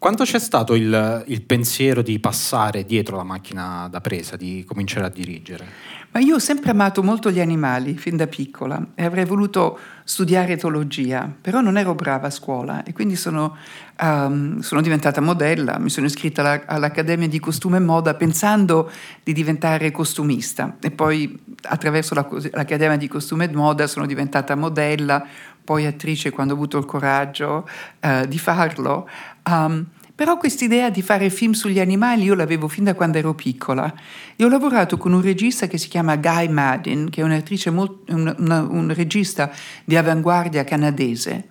Quanto 0.00 0.24
c'è 0.24 0.38
stato 0.38 0.74
il, 0.74 1.24
il, 1.26 1.42
pensiero 1.42 2.00
di 2.00 2.18
passare 2.20 2.86
dietro 2.86 3.18
la 3.18 3.22
macchina 3.22 3.86
da 3.90 4.00
presa, 4.00 4.34
di 4.34 4.64
cominciare 4.66 5.04
a 5.04 5.10
dirigere? 5.10 5.66
Ma 6.12 6.20
io 6.20 6.36
ho 6.36 6.38
sempre 6.38 6.70
amato 6.70 7.02
molto 7.02 7.30
gli 7.30 7.38
animali, 7.38 7.98
fin 7.98 8.16
da 8.16 8.26
piccola, 8.26 8.82
e 8.94 9.04
avrei 9.04 9.26
voluto 9.26 9.78
studiare 10.02 10.54
etologia, 10.54 11.30
però 11.40 11.60
non 11.60 11.76
ero 11.76 11.94
brava 11.94 12.28
a 12.28 12.30
scuola 12.30 12.82
e 12.82 12.92
quindi 12.94 13.14
sono, 13.14 13.56
um, 14.00 14.58
sono 14.60 14.80
diventata 14.80 15.20
modella, 15.20 15.78
mi 15.78 15.90
sono 15.90 16.06
iscritta 16.06 16.40
alla, 16.40 16.62
all'Accademia 16.64 17.28
di 17.28 17.38
Costume 17.38 17.76
e 17.76 17.80
Moda 17.80 18.14
pensando 18.14 18.90
di 19.22 19.32
diventare 19.32 19.92
costumista 19.92 20.78
e 20.80 20.90
poi 20.90 21.38
attraverso 21.62 22.14
la, 22.14 22.26
l'Accademia 22.52 22.96
di 22.96 23.06
Costume 23.06 23.44
e 23.44 23.54
Moda 23.54 23.86
sono 23.86 24.06
diventata 24.06 24.56
modella, 24.56 25.24
poi 25.70 25.86
attrice 25.86 26.30
quando 26.30 26.52
ho 26.52 26.56
avuto 26.56 26.78
il 26.78 26.84
coraggio 26.84 27.68
uh, 28.00 28.26
di 28.26 28.40
farlo. 28.40 29.08
Um, 29.48 29.86
però 30.16 30.36
quest'idea 30.36 30.90
di 30.90 31.00
fare 31.00 31.30
film 31.30 31.52
sugli 31.52 31.78
animali 31.78 32.24
io 32.24 32.34
l'avevo 32.34 32.66
fin 32.66 32.82
da 32.82 32.94
quando 32.94 33.18
ero 33.18 33.34
piccola 33.34 33.94
e 34.34 34.44
ho 34.44 34.48
lavorato 34.48 34.96
con 34.96 35.12
un 35.12 35.22
regista 35.22 35.68
che 35.68 35.78
si 35.78 35.86
chiama 35.86 36.16
Guy 36.16 36.48
Madden, 36.48 37.08
che 37.08 37.22
è 37.22 37.70
molto, 37.70 38.12
un, 38.12 38.34
una, 38.36 38.62
un 38.62 38.92
regista 38.92 39.52
di 39.84 39.96
avanguardia 39.96 40.64
canadese 40.64 41.50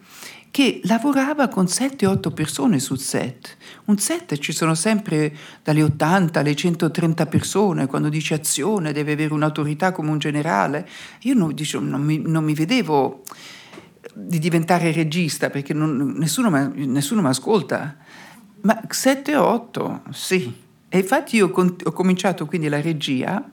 che 0.52 0.82
lavorava 0.84 1.48
con 1.48 1.64
7-8 1.64 2.34
persone 2.34 2.80
sul 2.80 3.00
set. 3.00 3.56
Un 3.86 4.00
set 4.00 4.38
ci 4.40 4.52
sono 4.52 4.76
sempre 4.76 5.34
dalle 5.64 5.84
80 5.84 6.42
alle 6.42 6.56
130 6.56 7.26
persone, 7.28 7.88
quando 7.88 8.10
dice 8.10 8.34
azione 8.34 8.92
deve 8.92 9.14
avere 9.14 9.34
un'autorità 9.34 9.94
come 9.94 10.10
un 10.10 10.18
generale. 10.18 10.86
Io 11.22 11.36
non, 11.36 11.54
dicevo, 11.54 11.86
non, 11.86 12.02
mi, 12.02 12.22
non 12.26 12.44
mi 12.44 12.54
vedevo 12.54 13.24
di 14.14 14.40
diventare 14.40 14.92
regista 14.92 15.50
perché 15.50 15.74
non, 15.74 16.16
nessuno 16.18 16.50
mi 16.50 17.28
ascolta. 17.28 17.98
Ma 18.62 18.82
7-8, 18.88 20.12
sì. 20.12 20.68
E 20.90 20.98
infatti 20.98 21.36
io 21.36 21.52
ho 21.54 21.92
cominciato 21.92 22.46
quindi 22.46 22.68
la 22.68 22.82
regia 22.82 23.44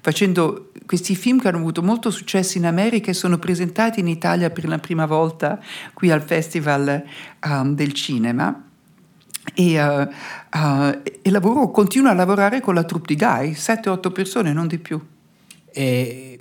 facendo 0.00 0.70
questi 0.86 1.14
film 1.14 1.38
che 1.38 1.48
hanno 1.48 1.58
avuto 1.58 1.82
molto 1.82 2.10
successo 2.10 2.56
in 2.56 2.64
America 2.64 3.10
e 3.10 3.14
sono 3.14 3.38
presentati 3.38 4.00
in 4.00 4.08
Italia 4.08 4.48
per 4.48 4.66
la 4.66 4.78
prima 4.78 5.04
volta 5.04 5.60
qui 5.92 6.10
al 6.10 6.22
Festival 6.22 7.04
um, 7.44 7.74
del 7.74 7.92
Cinema. 7.92 8.64
E, 9.54 9.82
uh, 9.82 10.08
uh, 10.58 11.00
e 11.22 11.30
lavoro, 11.30 11.70
continuo 11.70 12.10
a 12.10 12.14
lavorare 12.14 12.60
con 12.60 12.74
la 12.74 12.84
troupe 12.84 13.14
di 13.14 13.16
Guy, 13.16 13.50
7-8 13.52 14.12
persone, 14.12 14.52
non 14.52 14.66
di 14.66 14.78
più. 14.78 15.00
E, 15.72 16.40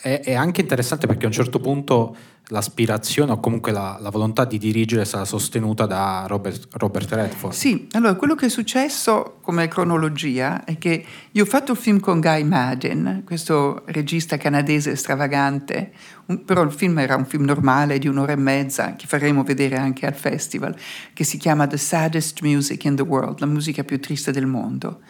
è, 0.00 0.20
è 0.24 0.34
anche 0.34 0.60
interessante 0.60 1.06
perché 1.06 1.24
a 1.24 1.28
un 1.28 1.34
certo 1.34 1.58
punto 1.58 2.16
l'aspirazione 2.48 3.32
o 3.32 3.40
comunque 3.40 3.72
la, 3.72 3.98
la, 4.00 4.10
volontà 4.10 4.44
di 4.44 4.58
dirigere 4.58 5.04
sarà 5.04 5.24
sostenuta 5.24 5.86
da 5.86 6.24
Robert, 6.26 6.68
Robert, 6.72 7.12
Redford. 7.12 7.52
Sì, 7.52 7.88
allora 7.92 8.14
quello 8.14 8.34
che 8.34 8.46
è 8.46 8.48
successo 8.48 9.38
come 9.42 9.68
cronologia 9.68 10.64
è 10.64 10.78
che 10.78 11.04
io 11.30 11.42
ho 11.42 11.46
fatto 11.46 11.72
il 11.72 11.78
film 11.78 12.00
con 12.00 12.20
Guy 12.20 12.44
Madden, 12.44 13.22
questo 13.24 13.82
regista 13.86 14.36
canadese 14.36 14.96
stravagante, 14.96 15.92
un, 16.26 16.44
però 16.44 16.62
il 16.62 16.72
film 16.72 16.98
era 16.98 17.16
un 17.16 17.26
film 17.26 17.44
normale 17.44 17.98
di 17.98 18.08
un'ora 18.08 18.32
e 18.32 18.36
mezza 18.36 18.94
che 18.96 19.06
faremo 19.06 19.42
vedere 19.42 19.76
anche 19.76 20.06
al 20.06 20.14
festival, 20.14 20.74
che 21.12 21.24
si 21.24 21.36
chiama 21.36 21.66
The 21.66 21.76
Saddest 21.76 22.40
Music 22.42 22.84
in 22.84 22.96
the 22.96 23.02
World, 23.02 23.40
la 23.40 23.46
musica 23.46 23.84
più 23.84 24.00
triste 24.00 24.32
del 24.32 24.46
mondo. 24.46 25.00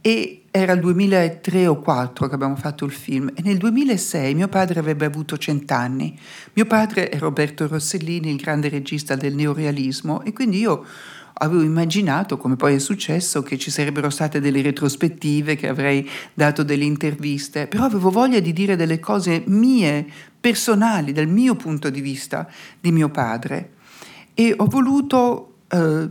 E 0.00 0.44
era 0.50 0.72
il 0.72 0.80
2003 0.80 1.66
o 1.66 1.74
2004 1.74 2.26
che 2.26 2.34
abbiamo 2.34 2.56
fatto 2.56 2.84
il 2.84 2.90
film 2.90 3.30
e 3.34 3.42
nel 3.42 3.58
2006 3.58 4.34
mio 4.34 4.48
padre 4.48 4.80
avrebbe 4.80 5.04
avuto 5.04 5.36
cent'anni. 5.36 6.18
Mio 6.54 6.64
padre 6.64 7.08
è 7.08 7.18
Roberto 7.18 7.68
Rossellini, 7.68 8.30
il 8.30 8.36
grande 8.36 8.68
regista 8.68 9.14
del 9.14 9.34
neorealismo 9.34 10.22
e 10.22 10.32
quindi 10.32 10.58
io 10.58 10.84
avevo 11.42 11.62
immaginato, 11.62 12.36
come 12.36 12.56
poi 12.56 12.74
è 12.74 12.78
successo, 12.78 13.42
che 13.42 13.58
ci 13.58 13.70
sarebbero 13.70 14.10
state 14.10 14.40
delle 14.40 14.60
retrospettive, 14.60 15.56
che 15.56 15.68
avrei 15.68 16.08
dato 16.34 16.62
delle 16.62 16.84
interviste, 16.84 17.66
però 17.66 17.84
avevo 17.84 18.10
voglia 18.10 18.40
di 18.40 18.52
dire 18.52 18.76
delle 18.76 18.98
cose 18.98 19.42
mie, 19.46 20.06
personali, 20.38 21.12
dal 21.12 21.28
mio 21.28 21.54
punto 21.54 21.88
di 21.90 22.00
vista 22.00 22.48
di 22.78 22.92
mio 22.92 23.08
padre. 23.08 23.72
E 24.34 24.54
ho 24.56 24.66
voluto 24.66 25.54
eh, 25.68 26.08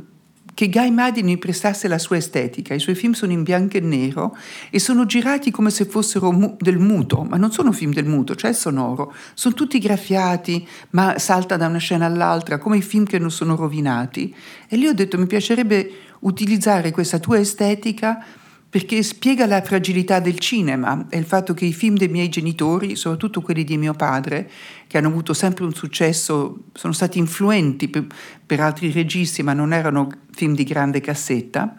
che 0.60 0.68
Guy 0.68 0.92
Madden 0.92 1.40
prestasse 1.40 1.88
la 1.88 1.98
sua 1.98 2.18
estetica. 2.18 2.74
I 2.74 2.80
suoi 2.80 2.94
film 2.94 3.14
sono 3.14 3.32
in 3.32 3.44
bianco 3.44 3.78
e 3.78 3.80
nero 3.80 4.36
e 4.70 4.78
sono 4.78 5.06
girati 5.06 5.52
come 5.52 5.70
se 5.70 5.86
fossero 5.86 6.34
mu- 6.34 6.58
del 6.60 6.80
muto, 6.80 7.24
ma 7.24 7.38
non 7.38 7.54
sono 7.54 7.72
film 7.72 7.94
del 7.94 8.04
muto, 8.04 8.36
cioè 8.36 8.52
sonoro. 8.52 9.14
Sono 9.36 9.56
tutti 9.56 9.80
graffiati, 9.80 10.68
ma 10.90 11.18
salta 11.18 11.56
da 11.56 11.68
una 11.68 11.78
scena 11.78 12.08
all'altra, 12.08 12.58
come 12.58 12.76
i 12.76 12.82
film 12.82 13.06
che 13.06 13.20
non 13.20 13.32
sono 13.32 13.56
rovinati. 13.56 14.36
E 14.68 14.76
lì 14.76 14.86
ho 14.86 14.94
detto 14.94 15.18
mi 15.18 15.28
piacerebbe 15.28 15.92
utilizzare 16.20 16.92
questa 16.92 17.20
tua 17.20 17.40
estetica 17.40 18.22
perché 18.70 19.02
spiega 19.02 19.48
la 19.48 19.64
fragilità 19.64 20.20
del 20.20 20.38
cinema 20.38 21.08
e 21.10 21.18
il 21.18 21.26
fatto 21.26 21.56
che 21.56 21.66
i 21.66 21.74
film 21.74 21.98
dei 21.98 22.08
miei 22.08 22.30
genitori, 22.30 22.96
soprattutto 22.96 23.42
quelli 23.42 23.64
di 23.64 23.78
mio 23.78 23.94
padre, 23.94 24.50
che 24.86 25.00
hanno 25.00 25.08
avuto 25.08 25.34
sempre 25.34 25.64
un 25.66 25.74
successo, 25.74 26.66
sono 26.74 26.94
stati 26.94 27.18
influenti 27.18 27.88
per, 27.88 28.06
per 28.46 28.60
altri 28.60 28.92
registi, 28.92 29.42
ma 29.42 29.54
non 29.54 29.74
erano 29.74 30.10
film 30.32 30.54
di 30.54 30.64
grande 30.64 31.02
cassetta, 31.02 31.76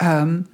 um, 0.00 0.44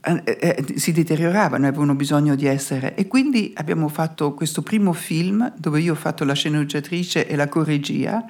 eh, 0.00 0.22
eh, 0.24 0.64
si 0.76 0.92
deterioravano, 0.92 1.66
avevano 1.66 1.96
bisogno 1.96 2.36
di 2.36 2.46
essere. 2.46 2.94
E 2.94 3.08
quindi 3.08 3.52
abbiamo 3.56 3.88
fatto 3.88 4.34
questo 4.34 4.62
primo 4.62 4.92
film 4.92 5.52
dove 5.56 5.80
io 5.80 5.94
ho 5.94 5.96
fatto 5.96 6.24
la 6.24 6.34
sceneggiatrice 6.34 7.26
e 7.26 7.34
la 7.34 7.48
corregia, 7.48 8.24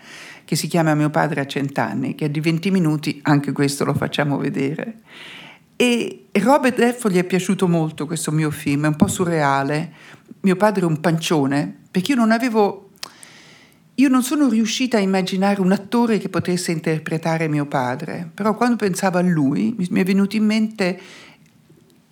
che 0.47 0.57
si 0.57 0.67
chiama 0.67 0.95
Mio 0.95 1.11
padre 1.11 1.43
a 1.43 1.47
cent'anni, 1.47 2.15
che 2.15 2.25
è 2.25 2.31
di 2.31 2.41
20 2.41 2.71
minuti, 2.71 3.21
anche 3.25 3.53
questo 3.53 3.85
lo 3.85 3.93
facciamo 3.93 4.39
vedere. 4.39 5.01
E 5.81 6.25
Robert 6.33 6.77
Redford 6.77 7.15
gli 7.15 7.19
è 7.19 7.25
piaciuto 7.25 7.69
molto 7.69 8.05
questo 8.05 8.33
mio 8.33 8.51
film, 8.51 8.87
è 8.87 8.89
un 8.89 8.97
po' 8.97 9.07
surreale. 9.07 9.93
Mio 10.41 10.57
padre 10.57 10.81
è 10.81 10.85
un 10.85 10.99
pancione, 10.99 11.73
perché 11.89 12.11
io 12.13 12.19
non 12.19 12.33
avevo. 12.33 12.91
Io 13.95 14.09
non 14.09 14.25
sono 14.25 14.49
riuscita 14.49 14.97
a 14.97 15.01
immaginare 15.01 15.61
un 15.61 15.71
attore 15.71 16.19
che 16.19 16.29
potesse 16.29 16.73
interpretare 16.73 17.47
mio 17.47 17.67
padre, 17.67 18.29
però 18.35 18.57
quando 18.57 18.75
pensavo 18.75 19.19
a 19.19 19.23
lui 19.23 19.77
mi 19.91 20.01
è 20.01 20.05
venuto 20.05 20.35
in 20.35 20.47
mente 20.47 21.01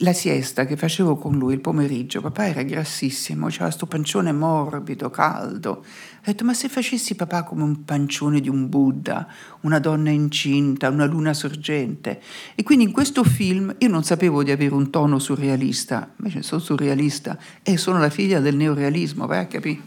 la 0.00 0.12
siesta 0.12 0.66
che 0.66 0.76
facevo 0.76 1.16
con 1.16 1.38
lui 1.38 1.54
il 1.54 1.60
pomeriggio, 1.60 2.20
papà 2.20 2.48
era 2.48 2.62
grassissimo, 2.62 3.46
aveva 3.46 3.64
questo 3.64 3.86
pancione 3.86 4.30
morbido, 4.30 5.08
caldo. 5.08 5.70
Ho 5.70 6.22
detto, 6.22 6.44
ma 6.44 6.52
se 6.52 6.68
facessi 6.68 7.14
papà 7.14 7.44
come 7.44 7.62
un 7.62 7.82
pancione 7.84 8.40
di 8.40 8.50
un 8.50 8.68
Buddha, 8.68 9.26
una 9.60 9.78
donna 9.78 10.10
incinta, 10.10 10.90
una 10.90 11.06
luna 11.06 11.32
sorgente? 11.32 12.20
E 12.54 12.62
quindi 12.62 12.84
in 12.84 12.92
questo 12.92 13.24
film 13.24 13.74
io 13.78 13.88
non 13.88 14.04
sapevo 14.04 14.42
di 14.42 14.50
avere 14.50 14.74
un 14.74 14.90
tono 14.90 15.18
surrealista, 15.18 16.12
invece 16.18 16.42
sono 16.42 16.60
surrealista 16.60 17.38
e 17.62 17.78
sono 17.78 17.98
la 17.98 18.10
figlia 18.10 18.40
del 18.40 18.56
neorealismo, 18.56 19.26
vai 19.26 19.38
a 19.38 19.46
capire. 19.46 19.80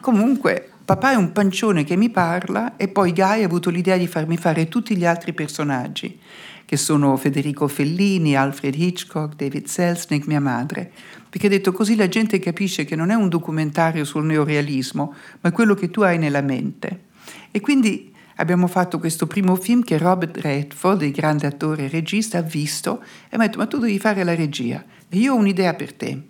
Comunque, 0.00 0.68
papà 0.84 1.12
è 1.12 1.14
un 1.14 1.30
pancione 1.30 1.84
che 1.84 1.94
mi 1.94 2.10
parla 2.10 2.76
e 2.76 2.88
poi 2.88 3.12
Guy 3.12 3.42
ha 3.42 3.46
avuto 3.46 3.70
l'idea 3.70 3.96
di 3.96 4.08
farmi 4.08 4.36
fare 4.36 4.66
tutti 4.66 4.96
gli 4.96 5.04
altri 5.04 5.32
personaggi, 5.32 6.18
che 6.64 6.76
sono 6.76 7.16
Federico 7.16 7.68
Fellini, 7.68 8.36
Alfred 8.36 8.74
Hitchcock, 8.74 9.36
David 9.36 9.66
Selznick, 9.66 10.26
mia 10.26 10.40
madre, 10.40 10.90
perché 11.28 11.46
ha 11.46 11.50
detto 11.50 11.72
così 11.72 11.96
la 11.96 12.08
gente 12.08 12.38
capisce 12.38 12.84
che 12.84 12.96
non 12.96 13.10
è 13.10 13.14
un 13.14 13.28
documentario 13.28 14.04
sul 14.04 14.24
neorealismo, 14.24 15.14
ma 15.40 15.52
quello 15.52 15.74
che 15.74 15.90
tu 15.90 16.02
hai 16.02 16.18
nella 16.18 16.42
mente. 16.42 17.04
E 17.50 17.60
quindi 17.60 18.12
abbiamo 18.36 18.66
fatto 18.66 18.98
questo 18.98 19.26
primo 19.26 19.54
film 19.56 19.82
che 19.82 19.98
Robert 19.98 20.36
Redford, 20.38 21.02
il 21.02 21.12
grande 21.12 21.46
attore 21.46 21.84
e 21.84 21.88
regista, 21.88 22.38
ha 22.38 22.42
visto 22.42 23.02
e 23.28 23.36
mi 23.36 23.44
ha 23.44 23.46
detto 23.46 23.58
ma 23.58 23.66
tu 23.66 23.78
devi 23.78 23.98
fare 23.98 24.24
la 24.24 24.34
regia 24.34 24.84
e 25.08 25.16
io 25.18 25.34
ho 25.34 25.36
un'idea 25.36 25.74
per 25.74 25.92
te. 25.92 26.22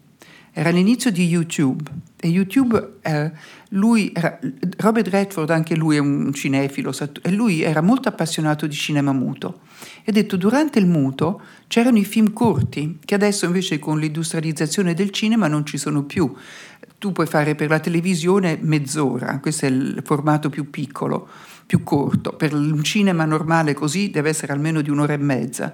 Era 0.52 0.70
l'inizio 0.70 1.10
di 1.10 1.26
YouTube 1.26 1.90
e 2.20 2.28
YouTube, 2.28 2.98
eh, 3.00 3.32
lui 3.72 4.10
era, 4.14 4.38
Robert 4.78 5.08
Redford 5.08 5.50
anche 5.50 5.76
lui 5.76 5.96
è 5.96 5.98
un 5.98 6.32
cinefilo 6.32 6.92
e 7.22 7.30
lui 7.30 7.62
era 7.62 7.80
molto 7.80 8.08
appassionato 8.08 8.66
di 8.66 8.74
cinema 8.74 9.12
muto 9.12 9.60
e 10.04 10.10
ha 10.10 10.12
detto 10.12 10.36
durante 10.36 10.78
il 10.78 10.86
muto 10.86 11.40
c'erano 11.68 11.98
i 11.98 12.04
film 12.04 12.32
corti 12.32 12.98
che 13.04 13.14
adesso 13.14 13.46
invece 13.46 13.78
con 13.78 13.98
l'industrializzazione 13.98 14.94
del 14.94 15.10
cinema 15.10 15.48
non 15.48 15.64
ci 15.64 15.78
sono 15.78 16.04
più. 16.04 16.32
Tu 16.98 17.10
puoi 17.10 17.26
fare 17.26 17.56
per 17.56 17.68
la 17.68 17.80
televisione 17.80 18.58
mezz'ora, 18.60 19.40
questo 19.40 19.66
è 19.66 19.68
il 19.68 20.02
formato 20.04 20.50
più 20.50 20.70
piccolo 20.70 21.28
più 21.72 21.82
corto. 21.82 22.34
Per 22.34 22.52
un 22.54 22.82
cinema 22.82 23.24
normale 23.24 23.72
così 23.72 24.10
deve 24.10 24.28
essere 24.28 24.52
almeno 24.52 24.82
di 24.82 24.90
un'ora 24.90 25.14
e 25.14 25.18
mezza. 25.18 25.72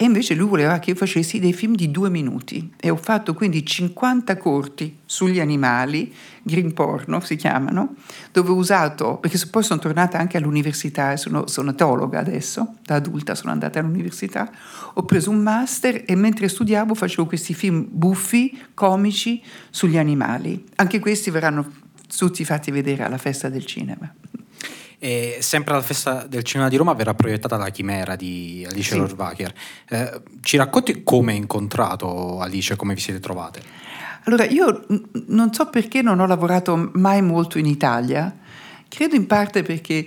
E 0.00 0.04
invece 0.04 0.32
lui 0.32 0.48
voleva 0.48 0.78
che 0.78 0.88
io 0.88 0.96
facessi 0.96 1.38
dei 1.40 1.52
film 1.52 1.74
di 1.74 1.90
due 1.90 2.08
minuti 2.08 2.72
e 2.80 2.88
ho 2.88 2.96
fatto 2.96 3.34
quindi 3.34 3.66
50 3.66 4.38
corti 4.38 5.00
sugli 5.04 5.40
animali, 5.40 6.10
green 6.42 6.72
porno 6.72 7.20
si 7.20 7.36
chiamano, 7.36 7.96
dove 8.32 8.48
ho 8.48 8.54
usato, 8.54 9.18
perché 9.18 9.38
poi 9.50 9.62
sono 9.62 9.78
tornata 9.78 10.18
anche 10.18 10.38
all'università, 10.38 11.18
sono, 11.18 11.46
sono 11.48 11.72
etologa 11.72 12.18
adesso, 12.18 12.76
da 12.82 12.94
adulta 12.94 13.34
sono 13.34 13.52
andata 13.52 13.78
all'università, 13.78 14.50
ho 14.94 15.04
preso 15.04 15.28
un 15.28 15.40
master 15.40 16.04
e 16.06 16.14
mentre 16.14 16.48
studiavo 16.48 16.94
facevo 16.94 17.26
questi 17.26 17.52
film 17.52 17.86
buffi, 17.86 18.58
comici 18.72 19.42
sugli 19.68 19.98
animali. 19.98 20.64
Anche 20.76 20.98
questi 20.98 21.28
verranno 21.28 21.70
tutti 22.16 22.42
fatti 22.46 22.70
vedere 22.70 23.02
alla 23.02 23.18
festa 23.18 23.50
del 23.50 23.66
cinema. 23.66 24.10
E 25.02 25.38
sempre 25.40 25.72
alla 25.72 25.82
festa 25.82 26.26
del 26.26 26.42
cinema 26.42 26.68
di 26.68 26.76
Roma 26.76 26.92
verrà 26.92 27.14
proiettata 27.14 27.56
la 27.56 27.70
chimera 27.70 28.16
di 28.16 28.66
Alice 28.68 28.92
sì. 28.92 28.98
Rohrwacher. 28.98 29.54
Eh, 29.88 30.20
ci 30.42 30.58
racconti 30.58 31.02
come 31.02 31.32
hai 31.32 31.38
incontrato 31.38 32.38
Alice, 32.40 32.76
come 32.76 32.92
vi 32.92 33.00
siete 33.00 33.18
trovate? 33.18 33.62
Allora, 34.24 34.44
io 34.44 34.84
non 35.28 35.54
so 35.54 35.70
perché 35.70 36.02
non 36.02 36.20
ho 36.20 36.26
lavorato 36.26 36.90
mai 36.92 37.22
molto 37.22 37.58
in 37.58 37.64
Italia, 37.64 38.36
credo 38.88 39.14
in 39.14 39.26
parte 39.26 39.62
perché 39.62 40.06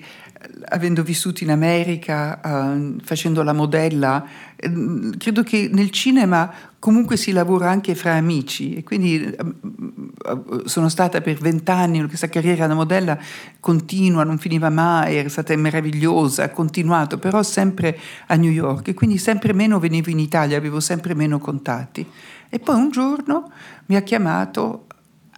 avendo 0.70 1.04
vissuto 1.04 1.44
in 1.44 1.52
America, 1.52 2.40
uh, 2.44 2.98
facendo 3.02 3.44
la 3.44 3.54
modella, 3.54 4.26
uh, 4.62 5.12
credo 5.18 5.44
che 5.44 5.70
nel 5.72 5.90
cinema 5.90 6.52
comunque 6.80 7.16
si 7.16 7.32
lavora 7.32 7.70
anche 7.70 7.96
fra 7.96 8.14
amici. 8.14 8.76
E 8.76 8.84
quindi 8.84 9.36
uh, 9.38 10.64
sono 10.66 10.90
stata 10.90 11.22
per 11.22 11.38
vent'anni, 11.38 12.06
questa 12.08 12.30
carriera 12.30 12.68
da 12.68 12.74
modella 12.74 13.18
continua, 13.60 14.24
non 14.24 14.38
finiva 14.38 14.70
mai, 14.70 15.16
era 15.16 15.30
stata 15.30 15.56
meravigliosa, 15.56 16.44
ha 16.44 16.50
continuato, 16.50 17.18
però 17.18 17.42
sempre 17.44 17.98
a 18.28 18.36
New 18.36 18.52
York. 18.52 18.90
E 18.90 18.94
quindi 18.94 19.18
sempre 19.18 19.54
meno 19.54 19.80
venivo 19.80 20.10
in 20.10 20.20
Italia, 20.20 20.58
avevo 20.58 20.80
sempre 20.80 21.14
meno 21.16 21.40
contatti. 21.40 22.06
E 22.50 22.60
poi 22.60 22.76
un 22.76 22.90
giorno 22.92 23.52
mi 23.88 23.96
ha 23.96 24.02
chiamato 24.02 24.88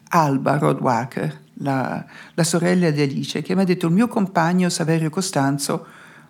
Alba 0.09 0.57
Rodwacker 0.57 1.43
la, 1.59 2.05
la 2.33 2.43
sorella 2.43 2.89
di 2.91 3.01
Alice, 3.01 3.41
che 3.41 3.55
mi 3.55 3.61
ha 3.61 3.65
detto 3.65 3.87
il 3.87 3.93
mio 3.93 4.07
compagno 4.07 4.69
Saverio 4.69 5.09
Costanzo 5.09 5.85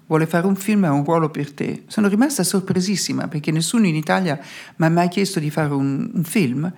vuole 0.08 0.28
fare 0.28 0.46
un 0.46 0.56
film 0.56 0.86
e 0.86 0.90
un 0.90 1.04
ruolo 1.04 1.30
per 1.30 1.54
te. 1.54 1.84
Sono 1.88 2.08
rimasta 2.08 2.44
sorpresissima 2.44 3.28
perché 3.28 3.52
nessuno 3.52 3.88
in 3.88 3.96
Italia 3.96 4.40
mi 4.76 4.86
ha 4.86 4.90
mai 4.90 5.08
chiesto 5.08 5.40
di 5.40 5.50
fare 5.50 5.74
un, 5.74 6.12
un 6.14 6.24
film 6.24 6.72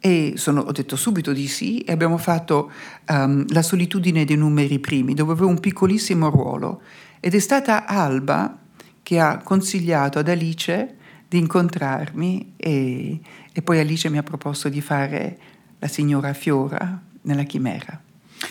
e 0.00 0.32
sono, 0.34 0.62
ho 0.62 0.72
detto 0.72 0.96
subito 0.96 1.32
di 1.32 1.46
sì 1.46 1.80
e 1.80 1.92
abbiamo 1.92 2.18
fatto 2.18 2.72
um, 3.08 3.44
La 3.50 3.62
solitudine 3.62 4.24
dei 4.24 4.36
numeri 4.36 4.80
primi 4.80 5.14
dove 5.14 5.32
avevo 5.32 5.48
un 5.48 5.60
piccolissimo 5.60 6.28
ruolo 6.28 6.82
ed 7.20 7.34
è 7.34 7.38
stata 7.38 7.86
Alba 7.86 8.58
che 9.00 9.20
ha 9.20 9.38
consigliato 9.38 10.18
ad 10.18 10.28
Alice 10.28 10.96
di 11.28 11.38
incontrarmi 11.38 12.54
e, 12.56 13.20
e 13.52 13.62
poi 13.62 13.78
Alice 13.78 14.08
mi 14.10 14.18
ha 14.18 14.22
proposto 14.24 14.68
di 14.68 14.80
fare 14.80 15.38
la 15.78 15.88
signora 15.88 16.32
Fiora 16.32 17.10
nella 17.22 17.44
chimera. 17.44 18.00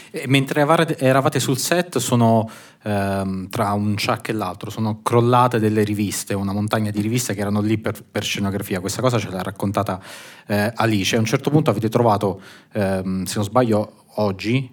E 0.09 0.25
mentre 0.27 0.61
eravate 0.61 1.39
sul 1.39 1.57
set, 1.57 1.97
sono 1.97 2.49
ehm, 2.83 3.49
tra 3.49 3.73
un 3.73 3.97
ciak 3.97 4.29
e 4.29 4.33
l'altro, 4.33 4.69
sono 4.69 5.01
crollate 5.01 5.59
delle 5.59 5.83
riviste, 5.83 6.33
una 6.33 6.53
montagna 6.53 6.91
di 6.91 7.01
riviste 7.01 7.33
che 7.33 7.41
erano 7.41 7.61
lì 7.61 7.77
per, 7.77 8.01
per 8.03 8.23
scenografia. 8.23 8.79
Questa 8.79 9.01
cosa 9.01 9.19
ce 9.19 9.29
l'ha 9.29 9.41
raccontata 9.41 10.01
eh, 10.47 10.71
Alice. 10.75 11.15
A 11.15 11.19
un 11.19 11.25
certo 11.25 11.49
punto 11.49 11.69
avete 11.69 11.89
trovato, 11.89 12.41
ehm, 12.71 13.25
se 13.25 13.33
non 13.35 13.43
sbaglio, 13.43 14.05
oggi, 14.15 14.69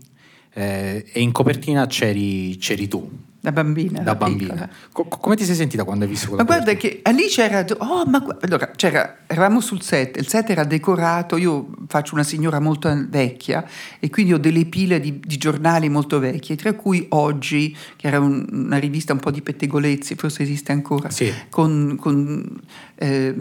eh, 0.52 1.04
e 1.12 1.20
in 1.20 1.32
copertina 1.32 1.86
c'eri, 1.86 2.56
c'eri 2.58 2.88
tu. 2.88 3.26
Da 3.40 3.52
bambina. 3.52 4.00
Da 4.00 4.16
bambina. 4.16 4.68
Co- 4.90 5.04
come 5.04 5.36
ti 5.36 5.44
sei 5.44 5.54
sentita 5.54 5.84
quando 5.84 6.04
hai 6.04 6.10
visto 6.10 6.26
quella 6.26 6.42
Ma 6.42 6.48
guarda 6.48 6.74
che 6.74 7.00
Alice 7.04 7.40
era... 7.40 7.64
Oh, 7.78 8.04
ma 8.04 8.24
allora, 8.40 8.72
c'era, 8.72 9.18
eravamo 9.28 9.60
sul 9.60 9.80
set, 9.80 10.16
il 10.16 10.26
set 10.26 10.50
era 10.50 10.64
decorato, 10.64 11.36
io 11.36 11.68
faccio 11.86 12.14
una 12.14 12.24
signora 12.24 12.58
molto 12.58 12.92
vecchia 13.08 13.64
e 14.00 14.10
quindi 14.10 14.32
ho 14.32 14.38
delle 14.38 14.64
pile 14.64 14.98
di, 14.98 15.20
di 15.20 15.36
giornali 15.36 15.88
molto 15.88 16.18
vecchie, 16.18 16.56
tra 16.56 16.72
cui 16.72 17.06
Oggi, 17.10 17.76
che 17.94 18.08
era 18.08 18.18
un, 18.18 18.44
una 18.50 18.78
rivista 18.78 19.12
un 19.12 19.20
po' 19.20 19.30
di 19.30 19.40
pettegolezzi, 19.40 20.16
forse 20.16 20.42
esiste 20.42 20.72
ancora, 20.72 21.08
sì. 21.10 21.32
con... 21.48 21.96
con 21.98 22.60
eh, 22.96 23.34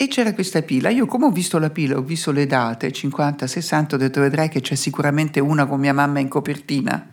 e 0.00 0.08
c'era 0.08 0.32
questa 0.32 0.62
pila. 0.62 0.88
Io 0.88 1.04
come 1.04 1.26
ho 1.26 1.30
visto 1.30 1.58
la 1.58 1.68
pila, 1.68 1.98
ho 1.98 2.00
visto 2.00 2.32
le 2.32 2.46
date, 2.46 2.90
50, 2.90 3.46
60, 3.46 3.96
ho 3.96 3.98
detto 3.98 4.22
vedrai 4.22 4.48
che 4.48 4.62
c'è 4.62 4.74
sicuramente 4.74 5.40
una 5.40 5.66
con 5.66 5.78
mia 5.78 5.92
mamma 5.92 6.20
in 6.20 6.28
copertina. 6.28 7.06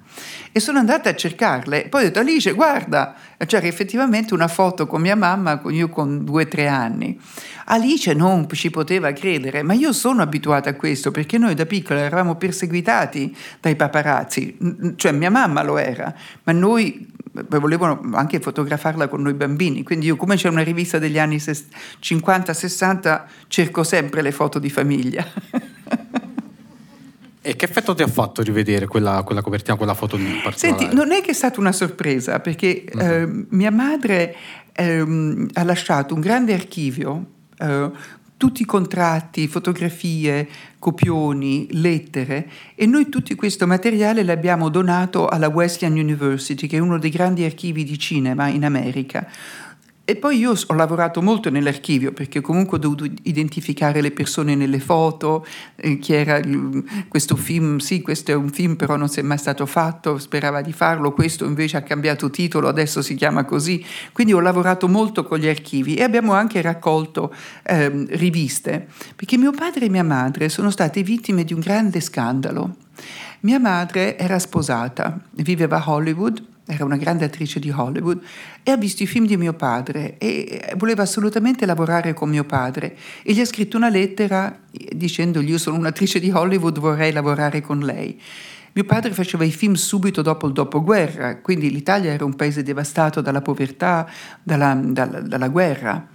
E 0.51 0.59
sono 0.59 0.79
andata 0.79 1.09
a 1.09 1.15
cercarle. 1.15 1.87
Poi 1.89 2.01
ho 2.01 2.05
detto 2.05 2.19
Alice, 2.19 2.51
guarda, 2.53 3.15
c'era 3.45 3.67
effettivamente 3.67 4.33
una 4.33 4.47
foto 4.47 4.87
con 4.87 5.01
mia 5.01 5.15
mamma, 5.15 5.61
io 5.69 5.89
con 5.89 6.23
due 6.23 6.43
o 6.43 6.47
tre 6.47 6.67
anni. 6.67 7.19
Alice 7.65 8.13
non 8.13 8.47
ci 8.49 8.69
poteva 8.69 9.11
credere, 9.11 9.61
ma 9.63 9.73
io 9.73 9.93
sono 9.93 10.21
abituata 10.21 10.69
a 10.69 10.75
questo 10.75 11.11
perché 11.11 11.37
noi 11.37 11.53
da 11.53 11.65
piccola 11.65 11.99
eravamo 11.99 12.35
perseguitati 12.35 13.35
dai 13.59 13.75
paparazzi, 13.75 14.57
cioè 14.95 15.11
mia 15.11 15.29
mamma 15.29 15.63
lo 15.63 15.77
era, 15.77 16.13
ma 16.43 16.53
noi 16.53 17.15
volevano 17.47 17.99
anche 18.13 18.39
fotografarla 18.39 19.07
con 19.07 19.21
noi 19.21 19.33
bambini, 19.33 19.83
quindi 19.83 20.07
io 20.07 20.15
come 20.15 20.35
c'è 20.35 20.49
una 20.49 20.63
rivista 20.63 20.97
degli 20.97 21.19
anni 21.19 21.37
50-60 21.37 23.21
cerco 23.47 23.83
sempre 23.83 24.21
le 24.21 24.31
foto 24.31 24.59
di 24.59 24.69
famiglia. 24.69 25.25
E 27.47 27.55
che 27.55 27.63
effetto 27.63 27.95
ti 27.95 28.03
ha 28.03 28.07
fatto 28.07 28.41
rivedere 28.41 28.87
quella, 28.87 29.23
quella 29.23 29.41
copertina, 29.41 29.77
quella 29.77 29.93
foto 29.93 30.17
lì? 30.17 30.41
Senti, 30.53 30.89
non 30.91 31.13
è 31.13 31.21
che 31.21 31.31
è 31.31 31.33
stata 31.33 31.61
una 31.61 31.71
sorpresa, 31.71 32.41
perché 32.41 32.83
uh-huh. 32.91 32.99
eh, 32.99 33.45
mia 33.51 33.71
madre 33.71 34.35
eh, 34.73 35.47
ha 35.53 35.63
lasciato 35.63 36.13
un 36.13 36.19
grande 36.19 36.53
archivio 36.53 37.25
eh, 37.57 37.89
tutti 38.35 38.63
i 38.63 38.65
contratti, 38.65 39.47
fotografie, 39.47 40.45
copioni, 40.77 41.67
lettere 41.71 42.49
e 42.75 42.85
noi 42.85 43.07
tutto 43.07 43.33
questo 43.35 43.65
materiale 43.65 44.23
l'abbiamo 44.23 44.67
donato 44.67 45.29
alla 45.29 45.47
Wesleyan 45.47 45.97
University, 45.97 46.67
che 46.67 46.75
è 46.75 46.79
uno 46.79 46.99
dei 46.99 47.09
grandi 47.09 47.45
archivi 47.45 47.85
di 47.85 47.97
cinema 47.97 48.49
in 48.49 48.65
America, 48.65 49.25
e 50.09 50.15
poi 50.15 50.37
io 50.37 50.53
ho 50.53 50.73
lavorato 50.73 51.21
molto 51.21 51.49
nell'archivio 51.49 52.13
perché 52.13 52.39
comunque 52.39 52.77
ho 52.77 52.79
dovuto 52.79 53.03
identificare 53.23 53.99
le 53.99 54.11
persone 54.11 54.55
nelle 54.55 54.79
foto, 54.79 55.45
eh, 55.75 55.99
chi 55.99 56.13
era 56.13 56.39
questo 57.09 57.35
film, 57.35 57.79
sì 57.79 58.01
questo 58.01 58.31
è 58.31 58.33
un 58.33 58.49
film 58.49 58.77
però 58.77 58.95
non 58.95 59.09
si 59.09 59.19
è 59.19 59.21
mai 59.21 59.37
stato 59.37 59.65
fatto, 59.65 60.17
sperava 60.17 60.61
di 60.61 60.71
farlo, 60.71 61.11
questo 61.11 61.43
invece 61.43 61.75
ha 61.75 61.81
cambiato 61.81 62.29
titolo, 62.29 62.69
adesso 62.69 63.01
si 63.01 63.15
chiama 63.15 63.43
così, 63.43 63.85
quindi 64.13 64.31
ho 64.31 64.39
lavorato 64.39 64.87
molto 64.87 65.25
con 65.25 65.39
gli 65.39 65.47
archivi 65.49 65.95
e 65.95 66.03
abbiamo 66.03 66.31
anche 66.31 66.61
raccolto 66.61 67.33
eh, 67.63 68.05
riviste, 68.11 68.87
perché 69.13 69.35
mio 69.35 69.51
padre 69.51 69.87
e 69.87 69.89
mia 69.89 70.05
madre 70.05 70.47
sono 70.47 70.69
state 70.69 71.03
vittime 71.03 71.43
di 71.43 71.51
un 71.51 71.59
grande 71.59 71.99
scandalo. 71.99 72.75
Mia 73.41 73.59
madre 73.59 74.17
era 74.17 74.39
sposata, 74.39 75.19
viveva 75.31 75.83
a 75.83 75.91
Hollywood 75.91 76.55
era 76.67 76.83
una 76.83 76.97
grande 76.97 77.25
attrice 77.25 77.59
di 77.59 77.69
Hollywood, 77.69 78.21
e 78.61 78.71
ha 78.71 78.77
visto 78.77 79.03
i 79.03 79.07
film 79.07 79.25
di 79.25 79.37
mio 79.37 79.53
padre 79.53 80.17
e 80.17 80.73
voleva 80.75 81.03
assolutamente 81.03 81.65
lavorare 81.65 82.13
con 82.13 82.29
mio 82.29 82.43
padre 82.43 82.97
e 83.23 83.33
gli 83.33 83.39
ha 83.39 83.45
scritto 83.45 83.77
una 83.77 83.89
lettera 83.89 84.59
dicendogli 84.69 85.49
io 85.49 85.57
sono 85.57 85.77
un'attrice 85.77 86.19
di 86.19 86.29
Hollywood, 86.29 86.79
vorrei 86.79 87.11
lavorare 87.11 87.61
con 87.61 87.79
lei. 87.79 88.19
Mio 88.73 88.85
padre 88.85 89.11
faceva 89.11 89.43
i 89.43 89.51
film 89.51 89.73
subito 89.73 90.21
dopo 90.21 90.45
il 90.45 90.53
dopoguerra, 90.53 91.37
quindi 91.37 91.71
l'Italia 91.71 92.11
era 92.11 92.25
un 92.25 92.35
paese 92.35 92.61
devastato 92.61 93.21
dalla 93.21 93.41
povertà, 93.41 94.07
dalla, 94.43 94.79
dalla, 94.79 95.21
dalla 95.21 95.47
guerra. 95.47 96.07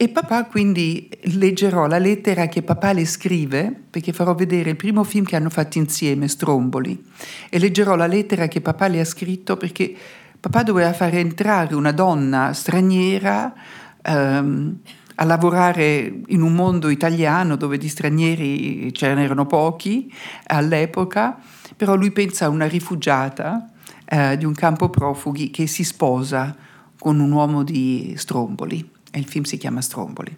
E 0.00 0.08
papà 0.10 0.44
quindi 0.44 1.10
leggerò 1.22 1.88
la 1.88 1.98
lettera 1.98 2.46
che 2.46 2.62
papà 2.62 2.92
le 2.92 3.04
scrive, 3.04 3.74
perché 3.90 4.12
farò 4.12 4.32
vedere 4.32 4.70
il 4.70 4.76
primo 4.76 5.02
film 5.02 5.24
che 5.24 5.34
hanno 5.34 5.50
fatto 5.50 5.78
insieme, 5.78 6.28
Stromboli, 6.28 7.04
e 7.50 7.58
leggerò 7.58 7.96
la 7.96 8.06
lettera 8.06 8.46
che 8.46 8.60
papà 8.60 8.86
le 8.86 9.00
ha 9.00 9.04
scritto 9.04 9.56
perché 9.56 9.92
papà 10.38 10.62
doveva 10.62 10.92
far 10.92 11.16
entrare 11.16 11.74
una 11.74 11.90
donna 11.90 12.52
straniera 12.52 13.52
ehm, 14.00 14.76
a 15.16 15.24
lavorare 15.24 16.20
in 16.28 16.42
un 16.42 16.52
mondo 16.52 16.90
italiano 16.90 17.56
dove 17.56 17.76
di 17.76 17.88
stranieri 17.88 18.94
ce 18.94 19.12
n'erano 19.12 19.46
pochi 19.46 20.14
all'epoca, 20.46 21.36
però 21.76 21.96
lui 21.96 22.12
pensa 22.12 22.44
a 22.44 22.50
una 22.50 22.68
rifugiata 22.68 23.68
eh, 24.04 24.36
di 24.36 24.44
un 24.44 24.54
campo 24.54 24.90
profughi 24.90 25.50
che 25.50 25.66
si 25.66 25.82
sposa 25.82 26.54
con 26.96 27.18
un 27.18 27.32
uomo 27.32 27.64
di 27.64 28.14
Stromboli 28.16 28.96
e 29.10 29.18
il 29.18 29.26
film 29.26 29.44
si 29.44 29.56
chiama 29.56 29.80
Stromboli. 29.80 30.36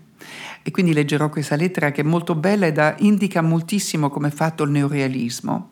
E 0.62 0.70
quindi 0.70 0.92
leggerò 0.92 1.28
questa 1.28 1.56
lettera 1.56 1.90
che 1.90 2.02
è 2.02 2.04
molto 2.04 2.34
bella 2.34 2.66
ed 2.66 2.94
indica 2.98 3.40
moltissimo 3.40 4.10
come 4.10 4.28
è 4.28 4.30
fatto 4.30 4.64
il 4.64 4.70
neorealismo. 4.70 5.70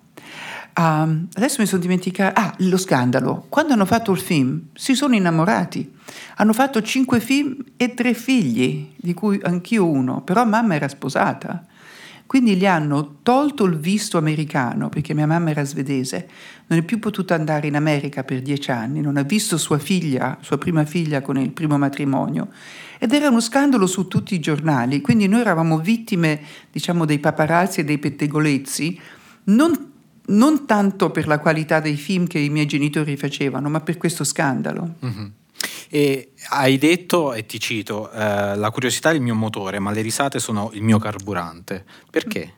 Um, 0.78 1.26
adesso 1.32 1.61
mi 1.61 1.66
sono 1.66 1.82
dimenticata. 1.82 2.40
Ah, 2.40 2.54
lo 2.58 2.76
scandalo. 2.76 3.46
Quando 3.48 3.72
hanno 3.72 3.84
fatto 3.84 4.12
il 4.12 4.18
film 4.18 4.68
si 4.74 4.94
sono 4.94 5.14
innamorati. 5.14 5.92
Hanno 6.37 6.52
fatto 6.52 6.80
cinque 6.82 7.20
film 7.20 7.56
e 7.76 7.94
tre 7.94 8.14
figli, 8.14 8.92
di 8.96 9.12
cui 9.12 9.40
anch'io 9.42 9.87
uno, 9.87 10.22
però 10.22 10.44
mamma 10.44 10.76
era 10.76 10.88
sposata. 10.88 11.66
Quindi 12.28 12.56
gli 12.56 12.66
hanno 12.66 13.20
tolto 13.22 13.64
il 13.64 13.78
visto 13.78 14.18
americano, 14.18 14.90
perché 14.90 15.14
mia 15.14 15.26
mamma 15.26 15.48
era 15.48 15.64
svedese, 15.64 16.28
non 16.66 16.78
è 16.78 16.82
più 16.82 16.98
potuta 16.98 17.34
andare 17.34 17.68
in 17.68 17.74
America 17.74 18.22
per 18.22 18.42
dieci 18.42 18.70
anni, 18.70 19.00
non 19.00 19.16
ha 19.16 19.22
visto 19.22 19.56
sua 19.56 19.78
figlia, 19.78 20.36
sua 20.42 20.58
prima 20.58 20.84
figlia 20.84 21.22
con 21.22 21.38
il 21.38 21.52
primo 21.52 21.78
matrimonio. 21.78 22.48
Ed 22.98 23.14
era 23.14 23.30
uno 23.30 23.40
scandalo 23.40 23.86
su 23.86 24.08
tutti 24.08 24.34
i 24.34 24.40
giornali, 24.40 25.00
quindi 25.00 25.26
noi 25.26 25.40
eravamo 25.40 25.78
vittime, 25.78 26.38
diciamo, 26.70 27.06
dei 27.06 27.18
paparazzi 27.18 27.80
e 27.80 27.84
dei 27.84 27.96
pettegolezzi, 27.96 29.00
non 29.44 29.86
non 30.28 30.66
tanto 30.66 31.10
per 31.10 31.26
la 31.26 31.38
qualità 31.38 31.80
dei 31.80 31.96
film 31.96 32.26
che 32.26 32.38
i 32.38 32.50
miei 32.50 32.66
genitori 32.66 33.16
facevano, 33.16 33.70
ma 33.70 33.80
per 33.80 33.96
questo 33.96 34.24
scandalo. 34.24 34.96
Mm-hmm. 35.02 35.26
E 35.90 36.32
hai 36.50 36.78
detto, 36.78 37.32
e 37.32 37.46
ti 37.46 37.58
cito, 37.58 38.10
eh, 38.10 38.56
la 38.56 38.70
curiosità 38.70 39.10
è 39.10 39.14
il 39.14 39.20
mio 39.20 39.34
motore, 39.34 39.78
ma 39.78 39.90
le 39.90 40.02
risate 40.02 40.38
sono 40.38 40.70
il 40.74 40.82
mio 40.82 40.98
carburante. 40.98 41.84
Perché? 42.10 42.52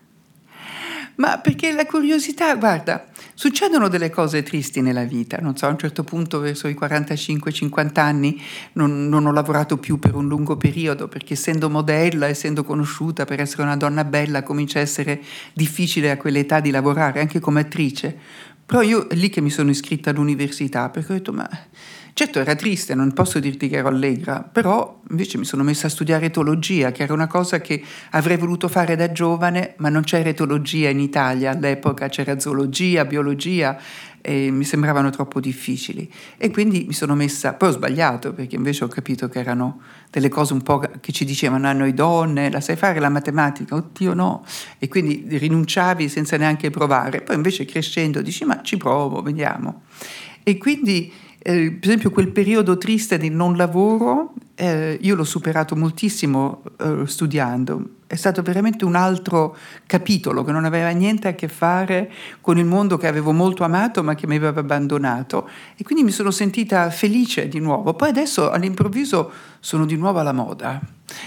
Ma 1.16 1.38
perché 1.38 1.72
la 1.72 1.84
curiosità, 1.84 2.54
guarda, 2.56 3.04
succedono 3.34 3.88
delle 3.88 4.08
cose 4.08 4.42
tristi 4.42 4.80
nella 4.80 5.04
vita, 5.04 5.36
non 5.38 5.54
so, 5.54 5.66
a 5.66 5.68
un 5.68 5.78
certo 5.78 6.02
punto 6.02 6.40
verso 6.40 6.66
i 6.66 6.76
45-50 6.78 8.00
anni 8.00 8.40
non, 8.72 9.06
non, 9.08 9.26
ho 9.26 9.32
lavorato 9.32 9.76
più 9.76 9.98
per 9.98 10.14
un 10.14 10.28
lungo 10.28 10.56
periodo 10.56 11.08
perché 11.08 11.34
essendo 11.34 11.68
modella, 11.68 12.26
essendo 12.26 12.64
conosciuta 12.64 13.26
per 13.26 13.38
essere 13.40 13.64
una 13.64 13.76
donna 13.76 14.04
bella, 14.04 14.42
comincia 14.42 14.78
a 14.78 14.82
essere 14.82 15.22
difficile 15.52 16.10
a 16.10 16.16
quell'età 16.16 16.60
di 16.60 16.70
lavorare 16.70 17.20
anche 17.20 17.38
come 17.38 17.60
attrice. 17.60 18.16
Però 18.64 18.80
io 18.80 19.06
è 19.06 19.14
lì 19.14 19.28
che 19.28 19.42
mi 19.42 19.50
sono 19.50 19.68
iscritta 19.70 20.10
all'università 20.10 20.88
perché 20.88 21.12
ho 21.12 21.16
detto 21.16 21.32
ma 21.32 21.48
Certo 22.20 22.38
era 22.38 22.54
triste, 22.54 22.94
non 22.94 23.14
posso 23.14 23.40
dirti 23.40 23.66
che 23.66 23.76
ero 23.76 23.88
allegra, 23.88 24.42
però 24.42 25.00
invece 25.09 25.38
mi 25.38 25.46
sono 25.46 25.62
messa 25.62 25.87
a 25.87 25.88
studiare 25.88 26.26
etologia, 26.26 26.92
che 26.92 27.04
era 27.04 27.14
una 27.14 27.26
cosa 27.26 27.62
che 27.62 27.83
avrei 28.11 28.37
voluto 28.37 28.68
fare 28.68 28.94
da 28.94 29.11
giovane, 29.11 29.72
ma 29.78 29.88
non 29.88 30.02
c'era 30.02 30.28
etologia 30.28 30.90
in 30.90 31.00
Italia 31.00 31.52
all'epoca, 31.52 32.11
c'era 32.11 32.38
zoologia, 32.38 33.06
biologia 33.06 33.80
e 34.20 34.50
mi 34.50 34.64
sembravano 34.64 35.09
troppo 35.09 35.40
difficili. 35.40 36.12
E 36.37 36.50
quindi 36.50 36.85
mi 36.87 36.92
sono 36.92 37.14
messa, 37.14 37.54
poi 37.54 37.70
ho 37.70 37.72
sbagliato 37.72 38.35
perché 38.35 38.54
invece 38.54 38.85
ho 38.85 38.88
capito 38.88 39.26
che 39.30 39.38
erano 39.38 39.80
delle 40.11 40.28
cose 40.28 40.52
un 40.52 40.61
po' 40.61 40.78
che 41.00 41.12
ci 41.12 41.24
dicevano 41.24 41.68
a 41.68 41.72
noi 41.72 41.94
donne, 41.94 42.50
la 42.50 42.61
sai 42.61 42.76
fare 42.76 43.00
la 43.00 43.09
matematica? 43.09 43.76
Oddio 43.76 44.12
no. 44.12 44.44
E 44.78 44.88
quindi 44.88 45.24
rinunciavi 45.26 46.06
senza 46.11 46.37
neanche 46.37 46.68
provare. 46.68 47.22
Poi 47.22 47.37
invece 47.37 47.64
crescendo 47.64 48.20
dici 48.20 48.44
ma 48.44 48.61
ci 48.61 48.76
provo, 48.76 49.22
vediamo. 49.22 49.85
E 50.42 50.59
quindi 50.59 51.12
eh, 51.42 51.72
per 51.72 51.88
esempio 51.88 52.11
quel 52.11 52.29
periodo 52.29 52.76
triste 52.76 53.16
di 53.16 53.31
non 53.31 53.57
lavoro, 53.57 54.35
eh, 54.55 54.98
io 55.00 55.14
l'ho 55.14 55.24
superato 55.24 55.74
moltissimo 55.74 56.62
eh, 56.79 57.07
studiando. 57.07 57.83
È 58.07 58.14
stato 58.14 58.42
veramente 58.42 58.85
un 58.85 58.94
altro 58.94 59.57
capitolo 59.87 60.44
che 60.44 60.53
non 60.53 60.66
aveva 60.66 60.90
niente 60.90 61.29
a 61.29 61.35
che 61.35 61.48
fare 61.48 62.12
con 62.42 62.59
il 62.59 62.66
mondo 62.66 62.98
che 62.98 63.07
avevo 63.07 63.33
molto 63.33 63.64
amato 63.64 64.03
ma 64.03 64.14
che 64.14 64.26
mi 64.26 64.37
aveva 64.37 64.61
abbandonato. 64.61 65.48
E 65.76 65.83
quindi 65.83 66.05
mi 66.05 66.11
sono 66.11 66.31
sentita 66.31 66.90
felice 66.90 67.48
di 67.48 67.59
nuovo. 67.59 67.94
Poi 67.94 68.11
adesso 68.11 68.50
all'improvviso 68.50 69.31
sono 69.61 69.87
di 69.87 69.96
nuovo 69.96 70.18
alla 70.18 70.33
moda. 70.33 70.79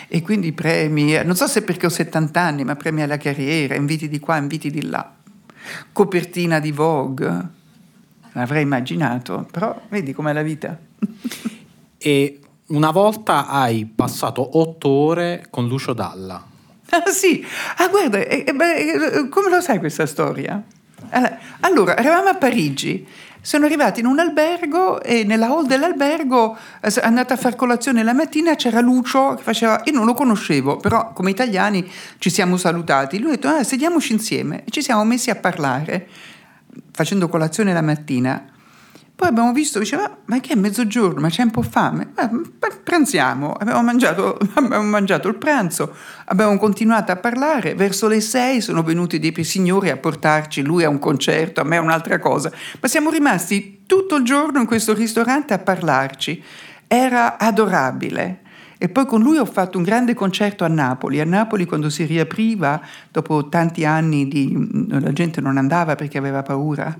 E 0.08 0.21
quindi 0.21 0.52
premi, 0.52 1.19
non 1.23 1.36
so 1.36 1.47
se 1.47 1.63
perché 1.63 1.88
ho 1.88 1.89
70 1.89 2.39
anni, 2.39 2.63
ma 2.63 2.76
premi 2.76 3.02
alla 3.02 3.17
carriera, 3.17 3.73
inviti 3.73 4.08
di 4.08 4.19
qua, 4.19 4.38
inviti 4.38 4.69
di 4.69 4.88
là. 4.88 5.12
Copertina 5.91 6.60
di 6.60 6.71
Vogue 6.71 7.62
l'avrei 8.34 8.63
immaginato, 8.63 9.48
però 9.52 9.80
vedi 9.89 10.13
com'è 10.13 10.34
la 10.34 10.41
vita. 10.41 10.78
e 11.98 12.39
una 12.67 12.91
volta 12.91 13.48
hai 13.48 13.86
passato 13.86 14.58
otto 14.58 14.89
ore 14.89 15.48
con 15.50 15.67
Lucio 15.67 15.93
Dalla. 15.93 16.52
Ah 16.89 17.10
sì, 17.10 17.43
ah 17.78 17.88
guarda, 17.88 18.19
eh, 18.19 18.54
beh, 18.54 19.28
come 19.30 19.50
lo 19.50 19.62
sai 19.62 19.80
questa 19.80 20.06
storia? 20.06 20.62
Allora, 21.62 21.98
eravamo 21.98 22.30
a 22.30 22.36
Parigi, 22.36 23.06
sono 23.41 23.65
arrivati 23.65 24.00
in 24.00 24.06
un 24.06 24.19
albergo 24.19 25.02
e 25.02 25.24
nella 25.24 25.48
hall 25.48 25.65
dell'albergo 25.65 26.58
è 26.80 26.91
andata 27.02 27.34
a 27.34 27.38
far 27.38 27.56
colazione 27.56 28.02
la 28.02 28.13
mattina, 28.13 28.56
c'era 28.56 28.80
Lucio 28.80 29.36
che 29.36 29.43
faceva, 29.43 29.82
io 29.84 29.91
non 29.91 30.06
lo 30.06 30.13
conoscevo, 30.13 30.78
però 30.78 31.12
come 31.12 31.30
italiani 31.30 31.89
ci 32.19 32.30
siamo 32.30 32.58
salutati, 32.58 33.19
lui 33.19 33.32
ha 33.32 33.36
detto 33.36 33.50
ah, 33.50 33.63
sediamoci 33.63 34.13
insieme 34.13 34.63
e 34.63 34.72
ci 34.72 34.82
siamo 34.82 35.04
messi 35.04 35.30
a 35.30 35.36
parlare 35.36 36.08
facendo 36.91 37.27
colazione 37.27 37.73
la 37.73 37.81
mattina. 37.81 38.47
Poi 39.15 39.27
abbiamo 39.27 39.53
visto, 39.53 39.79
diceva, 39.79 40.17
ma 40.25 40.39
che 40.39 40.53
è 40.53 40.55
mezzogiorno, 40.55 41.21
ma 41.21 41.29
c'è 41.29 41.43
un 41.43 41.51
po' 41.51 41.62
fame? 41.62 42.13
Eh, 42.17 42.29
pranziamo, 42.83 43.53
abbiamo 43.53 43.83
mangiato, 43.83 44.38
abbiamo 44.55 44.83
mangiato 44.83 45.27
il 45.27 45.36
pranzo, 45.36 45.95
abbiamo 46.25 46.57
continuato 46.57 47.12
a 47.12 47.15
parlare, 47.15 47.75
verso 47.75 48.07
le 48.07 48.21
sei 48.21 48.59
sono 48.59 48.83
venuti 48.83 49.19
dei 49.19 49.43
signori 49.43 49.89
a 49.89 49.97
portarci, 49.97 50.62
lui 50.63 50.83
a 50.83 50.89
un 50.89 50.99
concerto, 50.99 51.62
a 51.62 51.63
me 51.63 51.77
un'altra 51.77 52.19
cosa, 52.19 52.51
ma 52.79 52.88
siamo 52.88 53.12
rimasti 53.12 53.83
tutto 53.86 54.15
il 54.15 54.23
giorno 54.23 54.59
in 54.59 54.65
questo 54.65 54.93
ristorante 54.93 55.53
a 55.53 55.59
parlarci. 55.59 56.43
Era 56.88 57.38
adorabile. 57.38 58.41
E 58.84 58.89
poi 58.89 59.06
con 59.06 59.22
lui 59.22 59.38
ho 59.38 59.46
fatto 59.46 59.78
un 59.78 59.86
grande 59.86 60.13
concerto 60.13 60.65
a 60.65 60.67
Napoli. 60.67 61.22
A 61.22 61.24
Napoli 61.24 61.63
quando 61.63 61.89
si 61.89 62.04
riapriva, 62.04 62.82
dopo 63.10 63.48
tanti 63.48 63.86
anni 63.86 64.28
di... 64.28 64.88
la 64.89 65.13
gente 65.13 65.39
non 65.39 65.56
andava 65.56 65.96
perché 65.96 66.17
aveva 66.17 66.43
paura 66.43 66.93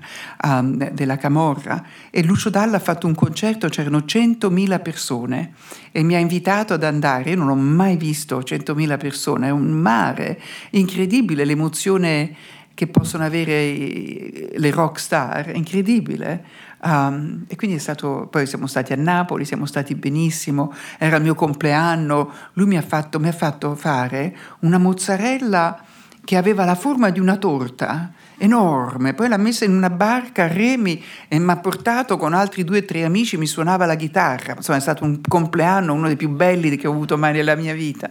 um, 0.44 0.88
della 0.92 1.18
camorra, 1.18 1.84
e 2.08 2.24
Lucio 2.24 2.48
Dalla 2.48 2.76
ha 2.76 2.80
fatto 2.80 3.06
un 3.06 3.14
concerto, 3.14 3.68
c'erano 3.68 3.98
100.000 3.98 4.80
persone 4.80 5.52
e 5.92 6.02
mi 6.02 6.14
ha 6.14 6.18
invitato 6.18 6.72
ad 6.72 6.84
andare. 6.84 7.28
Io 7.28 7.36
non 7.36 7.50
ho 7.50 7.54
mai 7.54 7.98
visto 7.98 8.38
100.000 8.40 8.96
persone, 8.96 9.48
è 9.48 9.50
un 9.50 9.68
mare 9.68 10.40
incredibile, 10.70 11.44
l'emozione 11.44 12.34
che 12.74 12.86
possono 12.88 13.24
avere 13.24 14.50
le 14.56 14.70
rock 14.70 14.98
star, 14.98 15.46
è 15.46 15.56
incredibile. 15.56 16.44
Um, 16.84 17.46
e 17.48 17.56
quindi 17.56 17.76
è 17.76 17.80
stato, 17.80 18.28
poi 18.30 18.46
siamo 18.46 18.66
stati 18.66 18.92
a 18.92 18.96
Napoli, 18.96 19.46
siamo 19.46 19.64
stati 19.64 19.94
benissimo, 19.94 20.74
era 20.98 21.16
il 21.16 21.22
mio 21.22 21.34
compleanno, 21.34 22.30
lui 22.52 22.66
mi 22.66 22.76
ha 22.76 22.82
fatto, 22.82 23.18
mi 23.18 23.28
ha 23.28 23.32
fatto 23.32 23.74
fare 23.74 24.36
una 24.60 24.76
mozzarella 24.76 25.82
che 26.22 26.36
aveva 26.36 26.66
la 26.66 26.74
forma 26.74 27.08
di 27.08 27.20
una 27.20 27.36
torta 27.36 28.12
enorme, 28.36 29.14
poi 29.14 29.28
l'ha 29.28 29.38
messa 29.38 29.64
in 29.64 29.74
una 29.74 29.88
barca 29.88 30.44
a 30.44 30.48
remi 30.48 31.02
e 31.28 31.38
mi 31.38 31.50
ha 31.50 31.56
portato 31.56 32.18
con 32.18 32.34
altri 32.34 32.64
due 32.64 32.80
o 32.80 32.84
tre 32.84 33.04
amici, 33.04 33.38
mi 33.38 33.46
suonava 33.46 33.86
la 33.86 33.94
chitarra, 33.94 34.54
insomma 34.54 34.76
è 34.76 34.82
stato 34.82 35.04
un 35.04 35.22
compleanno, 35.26 35.94
uno 35.94 36.08
dei 36.08 36.16
più 36.16 36.28
belli 36.28 36.76
che 36.76 36.86
ho 36.86 36.92
avuto 36.92 37.16
mai 37.16 37.32
nella 37.32 37.54
mia 37.54 37.72
vita. 37.72 38.10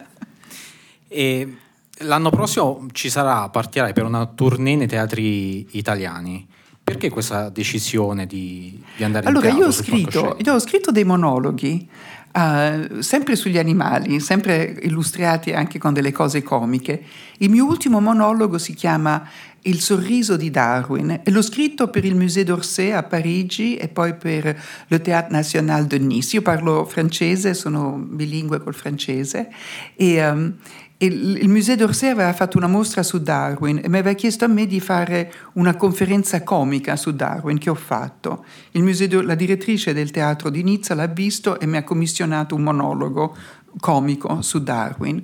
E 1.08 1.58
l'anno 2.00 2.30
prossimo 2.30 2.86
ci 2.92 3.10
sarà, 3.10 3.50
partirai 3.50 3.94
per 3.94 4.04
una 4.04 4.26
tournée 4.26 4.76
nei 4.76 4.88
teatri 4.88 5.68
italiani. 5.78 6.48
Perché 6.84 7.10
questa 7.10 7.48
decisione 7.48 8.26
di, 8.26 8.84
di 8.98 9.06
andare 9.06 9.26
allora, 9.26 9.48
in 9.48 9.56
teatro? 9.58 10.20
Allora, 10.20 10.38
io 10.44 10.54
ho 10.54 10.60
scritto, 10.60 10.92
dei 10.92 11.06
monologhi, 11.06 11.88
uh, 12.34 13.00
sempre 13.00 13.38
sugli 13.38 13.58
animali, 13.58 14.20
sempre 14.20 14.80
illustrati 14.82 15.54
anche 15.54 15.80
con 15.80 15.94
delle 15.94 16.12
cose 16.12 16.44
comiche. 16.44 17.02
Il 17.38 17.50
mio 17.50 17.64
ultimo 17.64 18.02
monologo 18.02 18.58
si 18.58 18.74
chiama 18.74 19.26
Il 19.65 19.80
sorriso 19.80 20.36
di 20.36 20.49
Darwin 20.49 21.21
e 21.23 21.32
l'ho 21.32 21.41
scritto 21.41 21.88
per 21.89 22.04
il 22.04 22.15
Musée 22.15 22.43
d'Orsay 22.43 22.91
a 22.91 23.04
Parigi 23.04 23.78
e 23.78 23.88
poi 23.88 24.13
per 24.15 24.62
le 24.88 25.02
Théâtre 25.02 25.32
National 25.32 25.86
de 25.86 25.99
Nice. 25.99 26.36
Io 26.36 26.41
parlo 26.41 26.86
francese, 26.86 27.54
sono 27.54 27.93
bilingue 27.97 28.60
col 28.60 28.76
francese 28.76 29.49
e, 29.95 30.30
um, 30.30 30.54
il, 30.97 31.49
Musée 31.49 31.76
d'Orsay 31.76 32.10
aveva 32.10 32.34
fatto 32.34 32.58
una 32.58 32.67
mostra 32.67 33.04
su 33.04 33.19
Darwin 33.19 33.80
e 33.84 33.89
mi 33.89 33.97
aveva 33.97 34.15
chiesto 34.15 34.45
a 34.45 34.47
me 34.47 34.65
di 34.65 34.80
fare 34.80 35.34
una 35.54 35.76
conferenza 35.76 36.43
comica 36.43 36.95
su 36.95 37.13
Darwin 37.13 37.58
che 37.58 37.69
ho 37.69 37.76
fatto. 37.76 38.45
la 38.71 39.36
direttrice 39.36 39.93
del 39.93 40.12
teatro 40.12 40.49
di 40.49 40.63
Nizza 40.63 40.93
l'ha 40.93 41.08
visto 41.08 41.60
e 41.60 41.65
mi 41.65 41.78
ha 41.78 41.84
commissionato 41.84 42.56
un 42.56 42.63
monologo 42.63 43.36
comico 43.80 44.41
su 44.41 44.62
Darwin, 44.62 45.23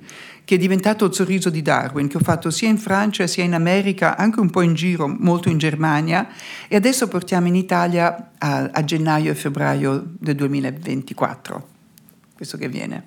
che 0.50 0.56
è 0.56 0.58
diventato 0.58 1.04
il 1.04 1.14
sorriso 1.14 1.48
di 1.48 1.62
Darwin, 1.62 2.08
che 2.08 2.16
ho 2.16 2.20
fatto 2.20 2.50
sia 2.50 2.68
in 2.68 2.76
Francia 2.76 3.28
sia 3.28 3.44
in 3.44 3.54
America, 3.54 4.16
anche 4.16 4.40
un 4.40 4.50
po' 4.50 4.62
in 4.62 4.74
giro, 4.74 5.06
molto 5.06 5.48
in 5.48 5.58
Germania, 5.58 6.26
e 6.66 6.74
adesso 6.74 7.06
portiamo 7.06 7.46
in 7.46 7.54
Italia 7.54 8.32
a, 8.36 8.68
a 8.72 8.82
gennaio 8.82 9.30
e 9.30 9.36
febbraio 9.36 10.04
del 10.18 10.34
2024, 10.34 11.68
questo 12.34 12.56
che 12.56 12.68
viene. 12.68 13.06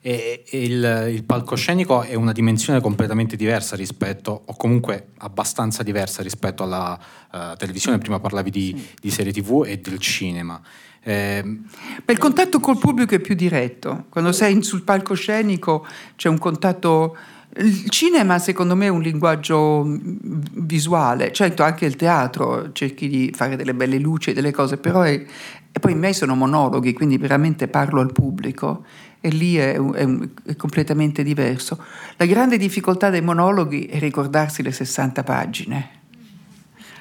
E 0.00 0.44
il, 0.52 1.10
il, 1.10 1.24
palcoscenico 1.24 2.00
è 2.00 2.14
una 2.14 2.32
dimensione 2.32 2.80
completamente 2.80 3.36
diversa 3.36 3.76
rispetto, 3.76 4.44
o 4.46 4.56
comunque 4.56 5.08
abbastanza 5.18 5.82
diversa 5.82 6.22
rispetto 6.22 6.62
alla 6.62 6.98
uh, 7.30 7.54
televisione. 7.58 7.98
Prima 7.98 8.18
parlavi 8.18 8.50
di, 8.50 8.74
sì. 8.74 8.94
di, 8.98 9.10
serie 9.10 9.32
TV 9.32 9.64
e 9.66 9.76
del 9.76 9.98
cinema. 9.98 10.58
Eh, 11.02 11.60
il 12.06 12.18
contatto 12.18 12.60
col 12.60 12.78
pubblico 12.78 13.14
è 13.14 13.20
più 13.20 13.34
diretto. 13.34 14.06
Quando 14.08 14.32
sei 14.32 14.62
sul 14.62 14.82
palcoscenico 14.82 15.86
c'è 16.16 16.28
un 16.28 16.38
contatto. 16.38 17.16
Il 17.56 17.88
cinema, 17.88 18.38
secondo 18.38 18.76
me, 18.76 18.86
è 18.86 18.90
un 18.90 19.00
linguaggio 19.00 19.82
visuale, 19.84 21.32
certo 21.32 21.62
anche 21.62 21.86
il 21.86 21.96
teatro 21.96 22.72
cerchi 22.72 23.08
di 23.08 23.32
fare 23.34 23.56
delle 23.56 23.74
belle 23.74 23.98
luci 23.98 24.30
e 24.30 24.32
delle 24.34 24.52
cose, 24.52 24.76
però 24.76 25.00
è, 25.00 25.24
e 25.72 25.80
poi 25.80 25.92
i 25.92 25.96
miei 25.96 26.12
sono 26.12 26.36
monologhi, 26.36 26.92
quindi 26.92 27.16
veramente 27.16 27.66
parlo 27.66 28.00
al 28.00 28.12
pubblico 28.12 28.84
e 29.20 29.30
lì 29.30 29.56
è, 29.56 29.74
è, 29.74 30.08
è, 30.44 30.56
completamente 30.56 31.22
diverso. 31.22 31.82
La 32.16 32.26
grande 32.26 32.58
difficoltà 32.58 33.10
dei 33.10 33.22
monologhi 33.22 33.86
è 33.86 33.98
ricordarsi 33.98 34.62
le 34.62 34.70
60 34.70 35.24
pagine 35.24 35.90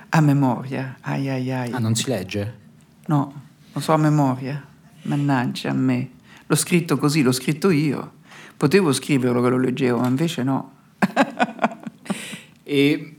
a 0.09 0.21
memoria. 0.21 0.97
Ai 1.01 1.29
ai 1.29 1.51
ai. 1.51 1.71
Ah, 1.71 1.79
non 1.79 1.95
si 1.95 2.09
legge? 2.09 2.65
No, 3.07 3.46
lo 3.77 3.83
so 3.83 3.93
a 3.93 3.97
memoria. 3.97 4.65
Mannaggia 5.03 5.69
a 5.69 5.73
me. 5.73 6.09
L'ho 6.47 6.55
scritto 6.55 6.97
così, 6.97 7.21
l'ho 7.21 7.31
scritto 7.31 7.69
io. 7.69 8.13
Potevo 8.57 8.91
scriverlo 8.91 9.41
che 9.41 9.49
lo 9.49 9.59
leggevo, 9.59 9.99
ma 9.99 10.07
invece 10.07 10.43
no. 10.43 10.71
e 12.63 13.15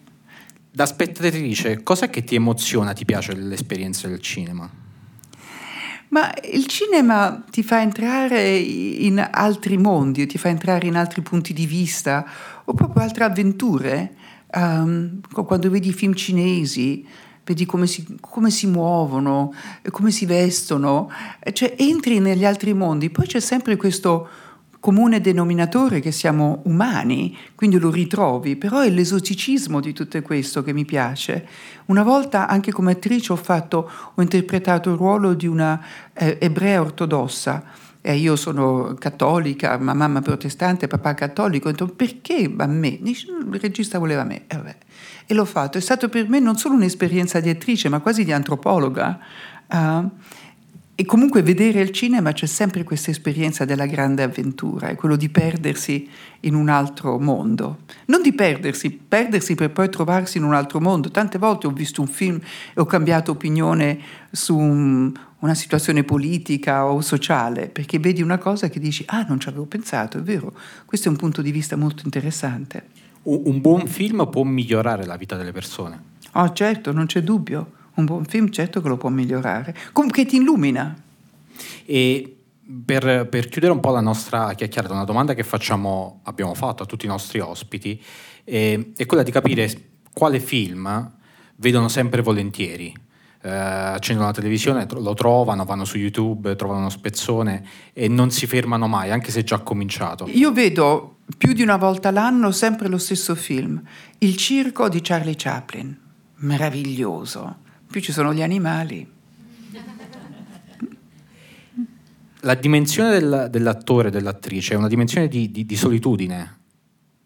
da 0.71 0.87
spettatrice, 0.87 1.83
cos'è 1.83 2.11
che 2.11 2.25
ti 2.25 2.35
emoziona, 2.35 2.93
ti 2.93 3.05
piace 3.05 3.35
dell'esperienza 3.35 4.09
del 4.09 4.21
cinema? 4.21 4.69
Ma 6.09 6.33
il 6.53 6.67
cinema 6.67 7.45
ti 7.51 7.63
fa 7.63 7.81
entrare 7.81 8.57
in 8.57 9.25
altri 9.31 9.77
mondi, 9.77 10.27
ti 10.27 10.39
fa 10.39 10.49
entrare 10.49 10.87
in 10.87 10.97
altri 10.97 11.23
punti 11.23 11.53
di 11.53 11.67
vista 11.67 12.27
o 12.65 12.75
proprio 12.75 13.03
altre 13.03 13.25
avventure. 13.25 14.15
Um, 14.51 15.21
quando 15.31 15.71
vedi 15.71 15.93
film 15.93 16.15
cinesi, 16.15 17.07
vedi 17.49 17.65
come 17.65 17.87
si, 17.87 18.05
come 18.21 18.51
si, 18.51 18.67
muovono, 18.67 19.55
come 19.91 20.11
si 20.11 20.27
vestono, 20.27 21.11
cioè 21.53 21.75
entri 21.79 22.19
negli 22.21 22.45
altri 22.45 22.75
mondi. 22.75 23.09
Poi 23.09 23.27
c'è 23.27 23.41
sempre 23.41 23.77
questo 23.77 24.29
comune 24.81 25.23
denominatore 25.23 26.01
che 26.01 26.13
siamo 26.13 26.61
umani, 26.65 27.35
quindi 27.55 27.79
lo 27.79 27.91
ritrovi, 27.91 28.57
però 28.57 28.81
è 28.81 28.91
l'esoticismo 28.91 29.81
di 29.81 29.95
tutto 29.95 30.21
questo 30.21 30.63
che 30.63 30.75
mi 30.75 30.85
piace. 30.85 31.49
Una 31.87 32.03
volta 32.03 32.47
anche 32.47 32.71
come 32.71 32.93
attrice 32.93 33.33
ho, 33.33 33.37
fatto, 33.37 33.91
ho 34.15 34.21
interpretato 34.21 34.91
il 34.91 34.97
ruolo 34.97 35.33
di 35.33 35.47
una 35.47 35.83
eh, 36.13 36.37
ebrea 36.39 36.83
ortodossa. 36.83 37.65
E 38.09 38.17
io 38.17 38.37
sono 38.37 38.97
cattolica, 38.99 39.77
ma 39.77 39.93
mamma 39.93 40.23
protestante, 40.23 40.87
papà 40.87 41.13
cattolico, 41.13 41.69
detto 41.69 41.89
perché 41.89 42.51
a 42.57 42.67
me? 42.67 42.99
Il 43.03 43.59
regista 43.61 43.99
voleva 43.99 44.25
me. 44.25 44.45
Eh, 44.47 44.77
e 45.27 45.35
l'ho 45.35 45.45
fatto. 45.45 45.77
È 45.77 45.81
stato 45.83 46.09
per 46.09 46.27
me 46.27 46.41
non 46.41 46.57
solo 46.57 46.75
un'esperienza 46.75 47.39
di 47.41 47.51
attrice, 47.51 47.91
ma 47.91 48.01
quasi 48.01 48.25
di 48.25 48.33
antropologa. 48.33 49.19
Uh, 49.71 50.09
e 50.95 51.05
comunque 51.05 51.43
vedere 51.43 51.81
il 51.81 51.91
cinema 51.91 52.33
c'è 52.33 52.47
sempre 52.47 52.83
questa 52.83 53.11
esperienza 53.11 53.67
della 53.67 53.87
grande 53.87 54.25
avventura, 54.25 54.89
è 54.89 54.97
quello 54.97 55.15
di 55.15 55.29
perdersi 55.29 56.09
in 56.41 56.55
un 56.55 56.71
altro 56.71 57.21
mondo. 57.21 57.81
Non 58.07 58.23
di 58.23 58.33
perdersi, 58.33 58.91
perdersi 58.91 59.55
per 59.55 59.71
poi 59.71 59.91
trovarsi 59.91 60.39
in 60.39 60.45
un 60.45 60.55
altro 60.55 60.81
mondo. 60.81 61.11
Tante 61.11 61.39
volte 61.39 61.67
ho 61.67 61.71
visto 61.71 62.01
un 62.01 62.09
film 62.09 62.41
e 62.75 62.81
ho 62.81 62.87
cambiato 62.87 63.31
opinione 63.31 64.01
su 64.33 64.57
un, 64.57 65.13
una 65.41 65.55
situazione 65.55 66.05
politica 66.05 66.87
o 66.87 67.01
sociale, 67.01 67.69
perché 67.69 67.99
vedi 67.99 68.23
una 68.23 68.39
cosa 68.39 68.69
che 68.69 68.81
dici, 68.81 69.05
ah 69.07 69.25
non 69.29 69.39
ci 69.39 69.49
avevo 69.49 69.67
pensato, 69.67 70.19
è 70.19 70.23
vero, 70.23 70.53
questo 70.85 71.09
è 71.09 71.11
un 71.11 71.17
punto 71.17 71.43
di 71.43 71.53
vista 71.53 71.77
molto 71.77 72.03
interessante. 72.05 72.97
Un 73.23 73.61
buon 73.61 73.87
film 73.87 74.29
può 74.31 74.43
migliorare 74.43 75.05
la 75.05 75.17
vita 75.17 75.37
delle 75.37 75.53
persone. 75.53 76.17
Oh 76.33 76.53
certo, 76.53 76.93
non 76.93 77.07
c'è 77.07 77.23
dubbio 77.23 77.77
un 77.99 78.05
buon 78.05 78.25
film 78.25 78.51
certo 78.51 78.81
che 78.81 78.89
lo 78.89 78.97
può 78.97 79.09
migliorare, 79.11 79.77
comunque 79.93 80.25
ti 80.25 80.37
illumina. 80.37 80.97
E 81.85 82.37
per, 82.85 83.27
per, 83.29 83.49
chiudere 83.49 83.73
un 83.73 83.81
po' 83.81 83.91
la 83.91 84.01
nostra 84.01 84.55
chiacchierata, 84.55 84.95
una 84.95 85.05
domanda 85.05 85.35
che 85.35 85.43
facciamo, 85.43 86.21
abbiamo 86.25 86.55
fatto 86.55 86.83
a 86.83 86.87
tutti 86.87 87.07
i 87.07 87.09
nostri 87.09 87.41
ospiti 87.41 88.01
è, 88.45 88.79
è 88.97 89.07
quella 89.07 89.23
di 89.23 89.31
capire 89.31 89.71
quale 90.13 90.39
film 90.41 91.13
vedono 91.57 91.89
sempre 91.89 92.23
volentieri. 92.23 92.95
Eh, 93.41 93.49
accendono 93.49 94.27
la 94.27 94.35
televisione, 94.35 94.87
lo 94.91 95.15
trovano, 95.15 95.65
vanno 95.65 95.85
su 95.85 95.97
YouTube, 95.97 96.57
trovano 96.57 96.81
uno 96.81 96.89
spezzone 96.89 97.65
e 97.93 98.09
non 98.09 98.33
si 98.33 98.47
fermano 98.47 98.89
mai, 98.89 99.13
anche 99.13 99.31
se 99.31 99.41
è 99.41 99.45
già 99.45 99.61
cominciato. 99.61 100.27
Io 100.33 100.51
vedo 100.51 101.19
più 101.37 101.53
di 101.53 101.63
una 101.63 101.77
volta 101.77 102.11
l'anno 102.11 102.51
sempre 102.51 102.89
lo 102.89 102.99
stesso 102.99 103.37
film, 103.37 103.81
Il 104.19 104.37
circo 104.37 104.89
di 104.89 105.01
Charlie 105.01 105.37
Chaplin, 105.37 105.97
meraviglioso 106.39 107.59
più 107.89 108.01
ci 108.01 108.11
sono 108.11 108.35
gli 108.35 108.43
animali. 108.43 109.09
La 112.41 112.55
dimensione 112.55 113.11
del, 113.11 113.49
dell'attore, 113.51 114.11
dell'attrice 114.11 114.75
è 114.75 114.77
una 114.77 114.89
dimensione 114.89 115.29
di, 115.29 115.51
di, 115.51 115.65
di 115.65 115.77
solitudine 115.77 116.57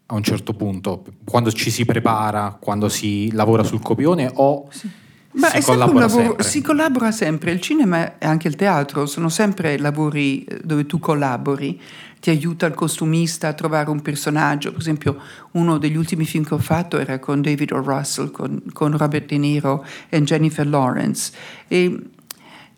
a 0.05 0.13
un 0.13 0.23
certo 0.23 0.53
punto, 0.53 1.03
quando 1.23 1.51
ci 1.51 1.71
si 1.71 1.85
prepara, 1.85 2.55
quando 2.59 2.87
si 2.87 3.31
lavora 3.31 3.63
sul 3.63 3.81
copione 3.81 4.31
o... 4.31 4.67
Sì. 4.69 5.01
Ma 5.35 5.49
si, 5.49 5.61
collabora 5.61 6.05
lavoro, 6.05 6.43
si 6.43 6.61
collabora 6.61 7.11
sempre, 7.11 7.51
il 7.51 7.59
cinema 7.59 8.17
e 8.19 8.25
anche 8.25 8.47
il 8.47 8.55
teatro 8.55 9.05
sono 9.05 9.29
sempre 9.29 9.77
lavori 9.79 10.43
eh, 10.43 10.59
dove 10.63 10.85
tu 10.85 10.99
collabori, 10.99 11.81
ti 12.19 12.29
aiuta 12.29 12.67
il 12.67 12.73
costumista 12.73 13.47
a 13.47 13.53
trovare 13.53 13.89
un 13.89 14.01
personaggio, 14.01 14.71
per 14.71 14.79
esempio 14.79 15.17
uno 15.51 15.77
degli 15.77 15.97
ultimi 15.97 16.25
film 16.25 16.45
che 16.45 16.53
ho 16.53 16.59
fatto 16.59 16.99
era 16.99 17.19
con 17.19 17.41
David 17.41 17.71
O. 17.71 17.81
Russell, 17.81 18.31
con, 18.31 18.61
con 18.71 18.95
Robert 18.95 19.25
De 19.25 19.37
Niro 19.37 19.83
e 20.07 20.21
Jennifer 20.21 20.67
Lawrence. 20.67 21.33
E 21.67 21.99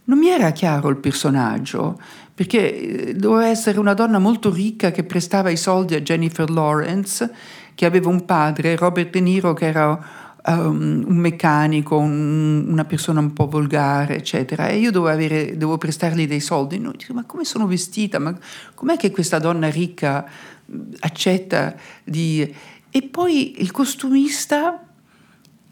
non 0.05 0.17
mi 0.17 0.29
era 0.29 0.51
chiaro 0.51 0.89
il 0.89 0.97
personaggio, 0.97 1.99
perché 2.33 3.09
eh, 3.09 3.15
doveva 3.15 3.47
essere 3.47 3.79
una 3.79 3.93
donna 3.93 4.17
molto 4.17 4.51
ricca 4.51 4.91
che 4.91 5.03
prestava 5.03 5.49
i 5.49 5.57
soldi 5.57 5.93
a 5.95 6.01
Jennifer 6.01 6.49
Lawrence, 6.49 7.31
che 7.75 7.85
aveva 7.85 8.09
un 8.09 8.23
padre, 8.25 8.75
Robert 8.75 9.11
De 9.11 9.19
Niro, 9.19 9.53
che 9.53 9.67
era 9.67 10.23
um, 10.47 11.03
un 11.07 11.17
meccanico, 11.17 11.97
un, 11.97 12.65
una 12.67 12.85
persona 12.85 13.19
un 13.19 13.33
po' 13.33 13.47
volgare, 13.47 14.17
eccetera. 14.17 14.67
E 14.67 14.77
io 14.77 14.91
dovevo, 14.91 15.13
avere, 15.13 15.51
dovevo 15.53 15.77
prestargli 15.77 16.27
dei 16.27 16.39
soldi. 16.39 16.79
No, 16.79 16.91
dico, 16.95 17.13
ma 17.13 17.23
come 17.25 17.45
sono 17.45 17.67
vestita? 17.67 18.19
Ma 18.19 18.37
com'è 18.73 18.97
che 18.97 19.11
questa 19.11 19.39
donna 19.39 19.69
ricca 19.69 20.25
accetta 20.99 21.75
di... 22.03 22.53
E 22.89 23.01
poi 23.01 23.61
il 23.61 23.71
costumista 23.71 24.79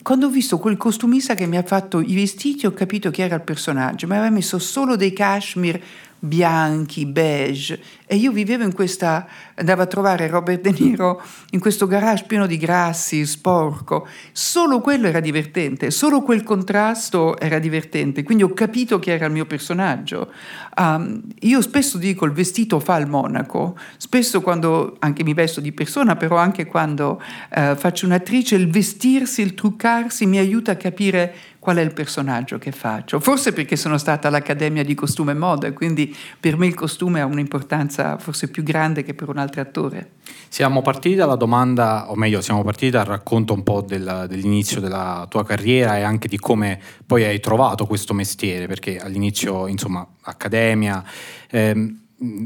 quando 0.04 0.26
ho 0.26 0.30
visto 0.30 0.60
quel 0.60 0.76
costumista 0.76 1.34
che 1.34 1.48
mi 1.48 1.56
ha 1.56 1.64
fatto 1.64 2.02
i 2.02 2.14
vestiti 2.14 2.66
ho 2.66 2.74
capito 2.74 3.10
chi 3.10 3.22
era 3.22 3.36
il 3.36 3.42
personaggio, 3.42 4.06
mi 4.06 4.18
aveva 4.18 4.30
messo 4.30 4.60
solo 4.60 4.98
dei 4.98 5.14
cashmere 5.14 5.82
bianchi, 6.20 7.06
beige 7.06 7.82
e 8.06 8.18
io 8.18 8.34
vivevo 8.34 8.64
in 8.64 8.74
questa, 8.74 9.26
andavo 9.56 9.82
a 9.82 9.86
trovare 9.86 10.28
Robert 10.28 10.62
De 10.62 10.72
Niro 10.78 11.22
in 11.52 11.60
questo 11.60 11.88
garage 11.88 12.26
pieno 12.26 12.48
di 12.48 12.58
grassi, 12.58 13.26
sporco, 13.26 14.08
solo 14.32 14.82
quello 14.82 15.08
era 15.08 15.20
divertente, 15.20 15.92
solo 15.92 16.22
quel 16.22 16.44
contrasto 16.44 17.38
era 17.40 17.60
divertente, 17.60 18.24
quindi 18.24 18.44
ho 18.44 18.54
capito 18.54 19.00
chi 19.00 19.12
era 19.12 19.26
il 19.26 19.32
mio 19.32 19.46
personaggio. 19.46 20.32
Um, 20.76 21.22
io 21.42 21.62
spesso 21.62 21.98
dico 21.98 22.26
il 22.26 22.32
vestito 22.32 22.80
fa 22.80 22.98
il 22.98 23.08
monaco, 23.08 23.78
spesso 23.98 24.42
quando 24.42 24.96
anche 25.00 25.24
mi 25.24 25.34
vesto 25.34 25.62
di 25.62 25.72
persona, 25.72 26.16
però 26.16 26.38
anche 26.38 26.66
quando 26.66 27.22
uh, 27.56 27.76
faccio 27.76 28.06
un'attrice, 28.06 28.56
il 28.56 28.70
vestirsi, 28.70 29.42
il 29.42 29.54
truccarsi 29.54 30.26
mi 30.26 30.38
aiuta 30.38 30.72
a 30.72 30.76
capire 30.76 31.36
qual 31.64 31.78
è 31.78 31.82
il 31.82 31.94
personaggio 31.94 32.58
che 32.58 32.74
faccio. 32.74 33.22
Forse 33.22 33.54
perché 33.54 33.78
sono 33.78 33.98
stata 33.98 34.28
all'Accademia 34.28 34.84
di 34.84 34.96
Costume 34.96 35.32
e 35.32 35.36
Moda, 35.36 35.72
quindi 35.72 36.14
per 36.38 36.58
me 36.58 36.68
il 36.68 36.74
costume 36.74 37.22
ha 37.22 37.26
un'importanza 37.26 38.18
forse 38.18 38.50
più 38.50 38.64
grande 38.64 39.02
che 39.02 39.14
per 39.14 39.30
un 39.30 39.38
altro 39.44 39.62
attore. 39.62 40.12
Siamo 40.50 40.82
partiti 40.82 41.16
dalla 41.16 41.36
domanda, 41.36 42.12
o 42.12 42.16
meglio, 42.16 42.42
siamo 42.42 42.64
partiti 42.64 42.92
dal 42.92 43.06
racconto 43.06 43.54
un 43.54 43.64
po' 43.64 43.82
del, 43.82 44.26
dell'inizio 44.28 44.80
della 44.80 45.26
tua 45.30 45.44
carriera 45.44 45.98
e 45.98 46.02
anche 46.02 46.28
di 46.28 46.38
come 46.38 46.80
poi 47.06 47.24
hai 47.24 47.40
trovato 47.40 47.86
questo 47.86 48.14
mestiere, 48.14 48.68
perché 48.68 48.98
all'inizio, 48.98 49.68
insomma, 49.68 50.08
Accademia, 50.22 51.04
ehm, 51.50 52.02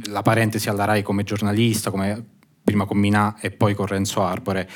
la 0.06 0.22
parentesi 0.22 0.70
alla 0.70 0.86
RAI 0.86 1.04
come 1.04 1.24
giornalista, 1.24 1.92
come 1.92 2.24
prima 2.64 2.86
con 2.86 2.98
Minà 2.98 3.38
e 3.40 3.52
poi 3.52 3.74
con 3.74 3.86
Renzo 3.86 4.24
Arbore. 4.24 4.70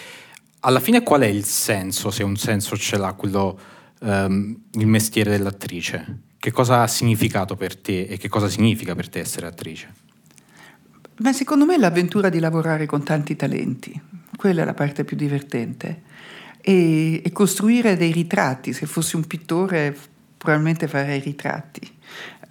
Alla 0.61 0.79
fine 0.79 1.01
qual 1.01 1.21
è 1.21 1.27
il 1.27 1.43
senso, 1.43 2.11
se 2.11 2.23
un 2.23 2.37
senso 2.37 2.77
ce 2.77 2.97
l'ha 2.97 3.13
quello 3.13 3.59
um, 4.01 4.63
il 4.73 4.87
mestiere 4.87 5.31
dell'attrice? 5.31 6.19
Che 6.37 6.51
cosa 6.51 6.83
ha 6.83 6.87
significato 6.87 7.55
per 7.55 7.75
te 7.75 8.03
e 8.03 8.17
che 8.17 8.29
cosa 8.29 8.47
significa 8.47 8.95
per 8.95 9.09
te 9.09 9.19
essere 9.19 9.47
attrice? 9.47 10.10
Ma 11.21 11.33
secondo 11.33 11.65
me 11.65 11.77
l'avventura 11.77 12.29
di 12.29 12.39
lavorare 12.39 12.87
con 12.87 13.03
tanti 13.03 13.35
talenti, 13.35 13.99
quella 14.35 14.63
è 14.63 14.65
la 14.65 14.73
parte 14.73 15.03
più 15.03 15.15
divertente. 15.15 16.01
E, 16.61 17.21
e 17.23 17.31
costruire 17.31 17.95
dei 17.95 18.11
ritratti, 18.11 18.73
se 18.73 18.85
fossi 18.87 19.15
un 19.15 19.25
pittore 19.25 19.95
probabilmente 20.37 20.87
farei 20.87 21.19
ritratti. 21.19 21.99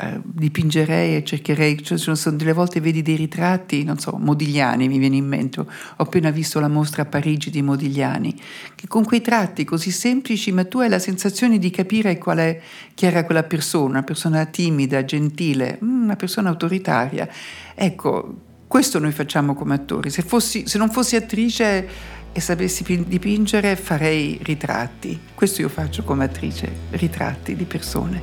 Uh, 0.01 0.21
dipingerei 0.23 1.17
e 1.17 1.25
cercherei, 1.25 1.83
cioè, 1.83 1.99
sono 1.99 2.37
delle 2.37 2.53
volte 2.53 2.81
vedi 2.81 3.03
dei 3.03 3.17
ritratti, 3.17 3.83
non 3.83 3.99
so, 3.99 4.17
Modigliani 4.17 4.89
mi 4.89 4.99
viene 4.99 5.17
in 5.17 5.27
mente, 5.27 5.61
ho 5.61 5.67
appena 5.97 6.31
visto 6.31 6.59
la 6.59 6.69
mostra 6.69 7.03
a 7.03 7.05
Parigi 7.05 7.51
di 7.51 7.61
Modigliani, 7.61 8.35
che 8.75 8.87
con 8.87 9.05
quei 9.05 9.21
tratti 9.21 9.65
così 9.65 9.91
semplici, 9.91 10.53
ma 10.53 10.65
tu 10.65 10.79
hai 10.79 10.89
la 10.89 10.99
sensazione 11.01 11.59
di 11.59 11.71
capire 11.71 12.17
qual 12.17 12.39
è, 12.39 12.61
chi 12.95 13.05
era 13.05 13.25
quella 13.25 13.43
persona, 13.43 13.89
una 13.89 14.03
persona 14.03 14.47
timida, 14.47 15.05
gentile, 15.05 15.79
mm, 15.85 16.03
una 16.05 16.17
persona 16.17 16.49
autoritaria. 16.49 17.29
Ecco, 17.75 18.49
questo 18.71 19.01
noi 19.01 19.11
facciamo 19.11 19.55
come 19.55 19.75
attori. 19.75 20.11
Se, 20.11 20.23
fossi, 20.23 20.69
se 20.69 20.79
non 20.79 20.91
fossi 20.91 21.17
attrice 21.17 21.89
e 22.31 22.41
sapessi 22.41 22.85
dipingere 23.05 23.75
farei 23.75 24.39
ritratti. 24.45 25.19
Questo 25.35 25.61
io 25.61 25.69
faccio 25.69 26.05
come 26.05 26.23
attrice, 26.23 26.71
ritratti 26.91 27.57
di 27.57 27.65
persone. 27.65 28.23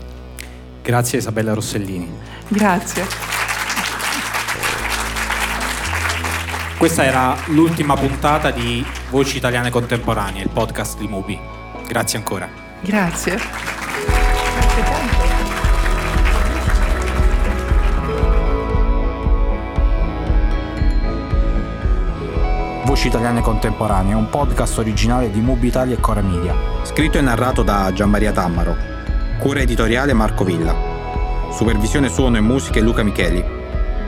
Grazie 0.82 1.18
Isabella 1.18 1.54
Rossellini. 1.54 2.10
Grazie. 2.48 3.06
Questa 6.78 7.04
era 7.04 7.36
l'ultima 7.48 7.98
puntata 7.98 8.50
di 8.50 8.86
Voci 9.10 9.36
Italiane 9.36 9.70
Contemporanee, 9.70 10.44
il 10.44 10.50
podcast 10.50 10.98
di 10.98 11.10
Mubi. 11.10 11.38
Grazie 11.86 12.20
ancora. 12.20 12.48
Grazie. 12.80 13.38
Voci 22.98 23.10
Italiane 23.10 23.42
Contemporanee, 23.42 24.16
un 24.16 24.28
podcast 24.28 24.80
originale 24.80 25.30
di 25.30 25.40
Mubi 25.40 25.68
Italia 25.68 25.96
e 25.96 26.00
Cora 26.00 26.22
Media. 26.22 26.56
Scritto 26.82 27.20
e 27.20 27.22
narrato 27.22 27.62
da 27.62 27.92
Gianmaria 27.94 28.32
Tammaro 28.32 28.76
Cura 29.38 29.60
editoriale 29.60 30.14
Marco 30.14 30.44
Villa. 30.44 30.74
Supervisione 31.52 32.10
suono 32.10 32.38
e 32.38 32.42
musiche 32.42 32.82
Luca 32.82 33.04
Micheli. 33.04 33.46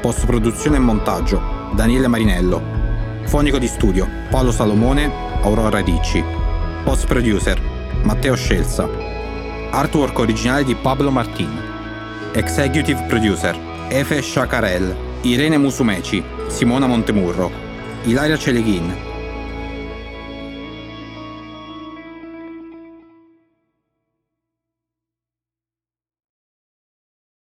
Post 0.01 0.25
produzione 0.25 0.77
e 0.77 0.79
montaggio 0.79 1.39
Daniele 1.75 2.07
Marinello. 2.07 2.63
Fonico 3.25 3.59
di 3.59 3.67
studio 3.67 4.07
Paolo 4.31 4.51
Salomone, 4.51 5.11
Aurora 5.43 5.81
Ricci. 5.81 6.23
Post 6.83 7.05
producer 7.05 7.61
Matteo 8.01 8.33
Scelsa. 8.33 8.89
Artwork 9.69 10.17
originale 10.17 10.63
di 10.63 10.73
Pablo 10.73 11.11
Martin. 11.11 11.61
Executive 12.33 13.03
producer 13.03 13.55
Efe 13.87 14.19
Sciacarel, 14.23 14.95
Irene 15.21 15.57
Musumeci, 15.57 16.23
Simona 16.47 16.87
Montemurro, 16.87 17.68
Ilaria 18.05 18.37
Celeghin, 18.37 19.08